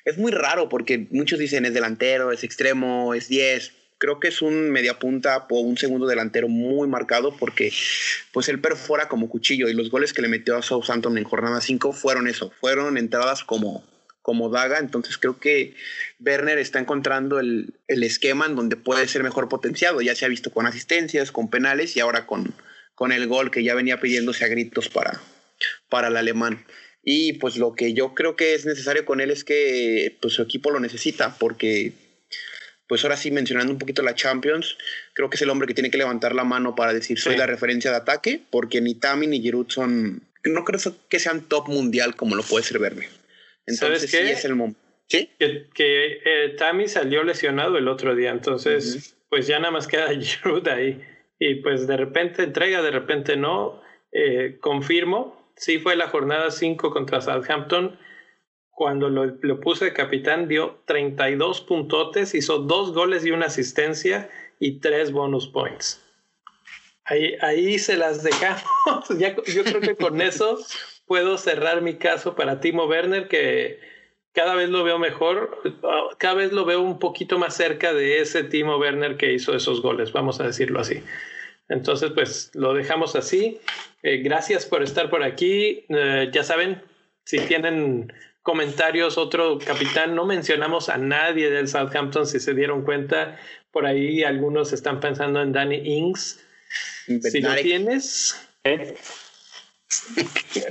Es 0.04 0.18
muy 0.18 0.32
raro 0.32 0.68
porque 0.68 1.08
muchos 1.10 1.38
dicen 1.38 1.66
es 1.66 1.74
delantero, 1.74 2.32
es 2.32 2.44
extremo, 2.44 3.14
es 3.14 3.28
10 3.28 3.72
creo 3.98 4.20
que 4.20 4.28
es 4.28 4.42
un 4.42 4.70
media 4.70 4.98
punta 4.98 5.46
o 5.48 5.60
un 5.60 5.76
segundo 5.76 6.06
delantero 6.06 6.48
muy 6.48 6.88
marcado 6.88 7.36
porque 7.36 7.72
pues 8.32 8.48
él 8.48 8.60
perfora 8.60 9.08
como 9.08 9.28
cuchillo 9.28 9.68
y 9.68 9.72
los 9.72 9.90
goles 9.90 10.12
que 10.12 10.22
le 10.22 10.28
metió 10.28 10.56
a 10.56 10.62
Southampton 10.62 11.16
en 11.16 11.24
jornada 11.24 11.60
5 11.60 11.92
fueron 11.92 12.28
eso, 12.28 12.52
fueron 12.60 12.98
entradas 12.98 13.42
como, 13.44 13.84
como 14.26 14.50
daga, 14.50 14.80
entonces 14.80 15.18
creo 15.18 15.38
que 15.38 15.76
Werner 16.18 16.58
está 16.58 16.80
encontrando 16.80 17.38
el, 17.38 17.74
el, 17.86 18.02
esquema 18.02 18.46
en 18.46 18.56
donde 18.56 18.74
puede 18.74 19.06
ser 19.06 19.22
mejor 19.22 19.48
potenciado, 19.48 20.00
ya 20.00 20.16
se 20.16 20.24
ha 20.24 20.28
visto 20.28 20.50
con 20.50 20.66
asistencias, 20.66 21.30
con 21.30 21.48
penales 21.48 21.96
y 21.96 22.00
ahora 22.00 22.26
con, 22.26 22.52
con 22.96 23.12
el 23.12 23.28
gol 23.28 23.52
que 23.52 23.62
ya 23.62 23.76
venía 23.76 24.00
pidiéndose 24.00 24.44
a 24.44 24.48
gritos 24.48 24.88
para, 24.88 25.22
para 25.88 26.08
el 26.08 26.16
alemán. 26.16 26.64
Y 27.04 27.34
pues 27.34 27.56
lo 27.56 27.76
que 27.76 27.94
yo 27.94 28.14
creo 28.14 28.34
que 28.34 28.54
es 28.54 28.66
necesario 28.66 29.04
con 29.04 29.20
él 29.20 29.30
es 29.30 29.44
que 29.44 30.18
pues, 30.20 30.34
su 30.34 30.42
equipo 30.42 30.72
lo 30.72 30.80
necesita, 30.80 31.36
porque 31.38 31.92
pues 32.88 33.04
ahora 33.04 33.16
sí, 33.16 33.30
mencionando 33.30 33.72
un 33.72 33.78
poquito 33.78 34.02
la 34.02 34.16
Champions, 34.16 34.76
creo 35.14 35.30
que 35.30 35.36
es 35.36 35.42
el 35.42 35.50
hombre 35.50 35.68
que 35.68 35.74
tiene 35.74 35.92
que 35.92 35.98
levantar 35.98 36.34
la 36.34 36.42
mano 36.42 36.74
para 36.74 36.92
decir 36.92 37.20
soy 37.20 37.36
la 37.36 37.46
referencia 37.46 37.92
de 37.92 37.98
ataque, 37.98 38.42
porque 38.50 38.80
ni 38.80 38.96
Tami 38.96 39.28
ni 39.28 39.40
Giroud 39.40 39.70
son, 39.70 40.22
no 40.42 40.64
creo 40.64 40.80
que 41.08 41.20
sean 41.20 41.42
top 41.42 41.68
mundial 41.68 42.16
como 42.16 42.34
lo 42.34 42.42
puede 42.42 42.64
ser 42.64 42.80
Verne. 42.80 43.06
Entonces 43.66 44.10
sí 44.10 44.16
es 44.16 44.44
el 44.44 44.54
momento. 44.54 44.80
¿Sí? 45.08 45.30
Que, 45.38 45.68
que 45.72 46.20
eh, 46.24 46.54
Tami 46.58 46.88
salió 46.88 47.22
lesionado 47.22 47.78
el 47.78 47.86
otro 47.88 48.16
día, 48.16 48.30
entonces 48.30 49.16
pues 49.28 49.46
ya 49.46 49.58
nada 49.58 49.70
más 49.70 49.86
queda 49.86 50.08
Giroud 50.20 50.66
ahí. 50.68 51.00
Y 51.38 51.56
pues 51.56 51.86
de 51.86 51.96
repente 51.96 52.42
entrega, 52.42 52.82
de 52.82 52.90
repente 52.90 53.36
no. 53.36 53.82
Eh, 54.12 54.56
confirmo, 54.60 55.52
sí 55.56 55.78
fue 55.78 55.94
la 55.94 56.08
jornada 56.08 56.50
5 56.50 56.90
contra 56.90 57.20
Southampton 57.20 57.98
cuando 58.76 59.08
lo, 59.08 59.24
lo 59.24 59.58
puse 59.58 59.86
de 59.86 59.92
capitán, 59.94 60.48
dio 60.48 60.82
32 60.84 61.62
puntotes, 61.62 62.34
hizo 62.34 62.58
dos 62.58 62.92
goles 62.92 63.24
y 63.24 63.30
una 63.30 63.46
asistencia 63.46 64.30
y 64.60 64.80
tres 64.80 65.12
bonus 65.12 65.48
points. 65.48 66.02
Ahí, 67.06 67.36
ahí 67.40 67.78
se 67.78 67.96
las 67.96 68.22
dejamos. 68.22 69.08
ya, 69.18 69.34
yo 69.34 69.64
creo 69.64 69.80
que 69.80 69.96
con 69.96 70.20
eso 70.20 70.58
puedo 71.06 71.38
cerrar 71.38 71.82
mi 71.82 71.94
caso 71.94 72.34
para 72.34 72.60
Timo 72.60 72.84
Werner, 72.86 73.28
que 73.28 73.80
cada 74.32 74.54
vez 74.54 74.68
lo 74.68 74.84
veo 74.84 74.98
mejor, 74.98 75.62
cada 76.18 76.34
vez 76.34 76.52
lo 76.52 76.64
veo 76.64 76.82
un 76.82 76.98
poquito 76.98 77.38
más 77.38 77.54
cerca 77.54 77.94
de 77.94 78.20
ese 78.20 78.44
Timo 78.44 78.76
Werner 78.76 79.16
que 79.16 79.32
hizo 79.32 79.54
esos 79.54 79.80
goles, 79.80 80.12
vamos 80.12 80.40
a 80.40 80.44
decirlo 80.44 80.80
así. 80.80 81.02
Entonces, 81.68 82.12
pues 82.12 82.50
lo 82.54 82.74
dejamos 82.74 83.16
así. 83.16 83.58
Eh, 84.02 84.18
gracias 84.18 84.66
por 84.66 84.82
estar 84.82 85.10
por 85.10 85.22
aquí. 85.22 85.84
Eh, 85.88 86.30
ya 86.32 86.44
saben, 86.44 86.82
si 87.24 87.40
tienen 87.40 88.12
comentarios, 88.42 89.18
otro 89.18 89.58
capitán, 89.58 90.14
no 90.14 90.24
mencionamos 90.24 90.88
a 90.88 90.98
nadie 90.98 91.50
del 91.50 91.66
Southampton, 91.66 92.26
si 92.26 92.38
se 92.38 92.54
dieron 92.54 92.82
cuenta, 92.82 93.38
por 93.72 93.86
ahí 93.86 94.22
algunos 94.22 94.72
están 94.72 95.00
pensando 95.00 95.42
en 95.42 95.52
Danny 95.52 95.82
Ings. 95.84 96.44
Si 97.06 97.40
lo 97.40 97.54
tienes, 97.56 98.48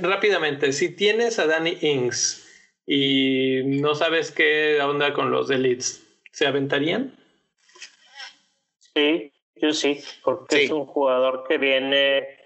rápidamente, 0.00 0.72
si 0.72 0.94
tienes 0.94 1.38
a 1.38 1.46
Danny 1.46 1.78
Ings 1.80 2.46
y 2.86 3.62
no 3.64 3.94
sabes 3.94 4.30
qué 4.30 4.80
onda 4.80 5.12
con 5.12 5.30
los 5.30 5.50
Elites, 5.50 6.06
¿se 6.32 6.46
aventarían? 6.46 7.14
Sí, 8.94 9.32
yo 9.56 9.72
sí, 9.72 10.02
porque 10.22 10.64
es 10.64 10.70
un 10.70 10.86
jugador 10.86 11.44
que 11.48 11.58
viene, 11.58 12.38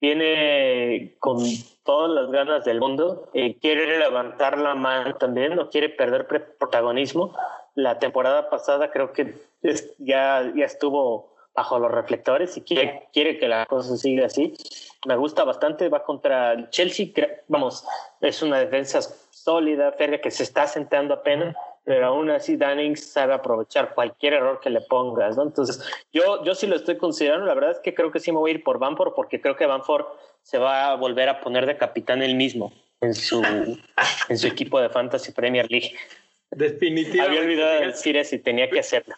viene 0.00 1.16
con 1.18 1.38
todas 1.84 2.10
las 2.10 2.30
ganas 2.30 2.64
del 2.64 2.80
mundo, 2.80 3.30
eh, 3.34 3.56
quiere 3.60 3.98
levantar 3.98 4.58
la 4.58 4.74
mano 4.74 5.14
también, 5.16 5.56
no 5.56 5.70
quiere 5.70 5.88
perder 5.88 6.26
protagonismo. 6.26 7.36
La 7.74 7.98
temporada 7.98 8.50
pasada 8.50 8.90
creo 8.90 9.12
que 9.12 9.34
ya, 9.98 10.52
ya 10.54 10.64
estuvo 10.64 11.34
bajo 11.54 11.78
los 11.78 11.90
reflectores 11.90 12.56
y 12.56 12.60
quiere, 12.62 13.08
quiere 13.12 13.38
que 13.38 13.48
la 13.48 13.66
cosa 13.66 13.96
siga 13.96 14.26
así. 14.26 14.54
Me 15.04 15.16
gusta 15.16 15.44
bastante, 15.44 15.88
va 15.88 16.02
contra 16.02 16.52
el 16.52 16.70
Chelsea, 16.70 17.08
vamos, 17.48 17.86
es 18.20 18.42
una 18.42 18.58
defensa 18.58 19.00
sólida, 19.30 19.92
férrea, 19.92 20.20
que 20.20 20.30
se 20.30 20.42
está 20.42 20.66
sentando 20.66 21.14
apenas, 21.14 21.54
pero 21.84 22.06
aún 22.06 22.30
así 22.30 22.56
Dannings 22.56 23.12
sabe 23.12 23.34
aprovechar 23.34 23.94
cualquier 23.94 24.34
error 24.34 24.58
que 24.60 24.70
le 24.70 24.80
pongas, 24.80 25.36
¿no? 25.36 25.44
Entonces, 25.44 25.80
yo, 26.12 26.42
yo 26.44 26.54
sí 26.54 26.66
lo 26.66 26.74
estoy 26.74 26.96
considerando, 26.96 27.46
la 27.46 27.54
verdad 27.54 27.72
es 27.72 27.78
que 27.78 27.94
creo 27.94 28.10
que 28.10 28.18
sí 28.18 28.32
me 28.32 28.38
voy 28.38 28.50
a 28.50 28.54
ir 28.54 28.64
por 28.64 28.78
Banford, 28.78 29.14
porque 29.14 29.40
creo 29.40 29.54
que 29.54 29.66
Banford 29.66 30.06
se 30.42 30.58
va 30.58 30.90
a 30.90 30.96
volver 30.96 31.28
a 31.28 31.40
poner 31.40 31.66
de 31.66 31.76
capitán 31.76 32.22
él 32.22 32.34
mismo 32.34 32.72
en 33.00 33.14
su, 33.14 33.42
en 34.28 34.38
su 34.38 34.46
equipo 34.46 34.80
de 34.80 34.88
Fantasy 34.88 35.32
Premier 35.32 35.70
League. 35.70 35.94
Definitivamente. 36.50 37.20
Había 37.20 37.40
olvidado 37.40 37.80
de 37.80 37.86
decir 37.86 38.16
eso 38.16 38.34
y 38.34 38.38
tenía 38.38 38.70
que 38.70 38.80
hacerlo. 38.80 39.14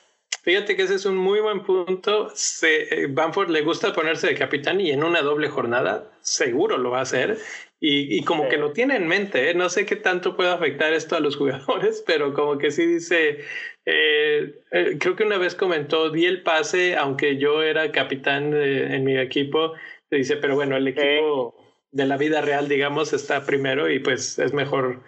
Fíjate 0.49 0.77
que 0.77 0.85
ese 0.85 0.95
es 0.95 1.05
un 1.05 1.19
muy 1.19 1.41
buen 1.41 1.63
punto. 1.63 2.31
Se, 2.33 3.03
eh, 3.03 3.07
Bamford 3.07 3.51
le 3.51 3.61
gusta 3.61 3.93
ponerse 3.93 4.29
de 4.29 4.35
capitán 4.35 4.81
y 4.81 4.91
en 4.91 5.05
una 5.05 5.21
doble 5.21 5.51
jornada 5.51 6.11
seguro 6.23 6.79
lo 6.79 6.93
va 6.93 7.01
a 7.01 7.03
hacer. 7.03 7.37
Y, 7.81 8.17
y 8.17 8.25
como 8.25 8.49
que 8.49 8.57
lo 8.57 8.73
tiene 8.73 8.97
en 8.97 9.07
mente. 9.07 9.51
¿eh? 9.51 9.55
No 9.55 9.69
sé 9.69 9.85
qué 9.85 9.95
tanto 9.95 10.37
puede 10.37 10.49
afectar 10.49 10.95
esto 10.95 11.17
a 11.17 11.21
los 11.21 11.37
jugadores, 11.37 12.03
pero 12.07 12.33
como 12.33 12.57
que 12.57 12.71
sí 12.71 12.87
dice, 12.87 13.41
eh, 13.85 14.55
creo 14.99 15.17
que 15.17 15.25
una 15.25 15.37
vez 15.37 15.55
comentó, 15.55 16.09
di 16.09 16.25
el 16.25 16.43
pase, 16.43 16.97
aunque 16.97 17.37
yo 17.37 17.63
era 17.63 17.93
capitán 17.93 18.55
en 18.55 19.05
mi 19.05 19.19
equipo, 19.19 19.75
dice, 20.11 20.39
pero 20.39 20.55
bueno, 20.55 20.79
el 20.79 20.89
equipo 20.89 21.57
de 21.91 22.07
la 22.07 22.17
vida 22.17 22.41
real, 22.41 22.71
digamos, 22.71 23.13
está 23.13 23.45
primero 23.45 23.91
y 23.91 23.99
pues 23.99 24.39
es 24.39 24.55
mejor 24.55 25.03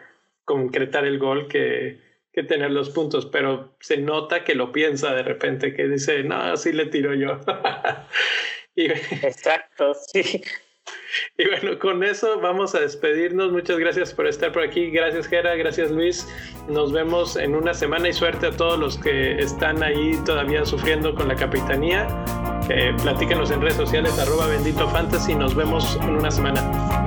concretar 0.45 1.07
el 1.07 1.19
gol 1.19 1.49
que, 1.49 2.10
que 2.33 2.43
tener 2.43 2.71
los 2.71 2.91
puntos, 2.91 3.27
pero 3.27 3.77
se 3.81 3.97
nota 3.97 4.45
que 4.45 4.55
lo 4.55 4.73
piensa 4.73 5.15
de 5.15 5.23
repente, 5.23 5.75
que 5.75 5.89
dice, 5.89 6.23
no, 6.23 6.37
así 6.37 6.73
le 6.73 6.87
tiro 6.87 7.15
yo. 7.15 7.41
Exacto, 8.77 9.95
sí. 9.95 10.43
Y 11.39 11.47
bueno, 11.47 11.79
con 11.79 12.03
eso 12.03 12.41
vamos 12.41 12.75
a 12.75 12.81
despedirnos. 12.81 13.53
Muchas 13.53 13.79
gracias 13.79 14.13
por 14.13 14.27
estar 14.27 14.53
por 14.53 14.63
aquí. 14.63 14.91
Gracias, 14.91 15.27
Gera. 15.27 15.55
Gracias, 15.57 15.91
Luis. 15.91 16.27
Nos 16.69 16.93
vemos 16.93 17.37
en 17.37 17.55
una 17.55 17.75
semana 17.75 18.09
y 18.09 18.13
suerte 18.13 18.47
a 18.47 18.51
todos 18.53 18.79
los 18.79 18.99
que 18.99 19.39
están 19.39 19.83
ahí 19.83 20.19
todavía 20.25 20.65
sufriendo 20.65 21.15
con 21.15 21.29
la 21.29 21.37
capitanía. 21.37 22.07
Eh, 22.69 22.95
platíquenos 23.03 23.51
en 23.51 23.61
redes 23.61 23.77
sociales, 23.77 24.19
arroba 24.19 24.47
bendito 24.47 24.89
fantasy. 24.89 25.35
Nos 25.35 25.55
vemos 25.55 25.97
en 26.03 26.11
una 26.11 26.31
semana. 26.31 26.61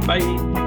Bye. 0.05 0.62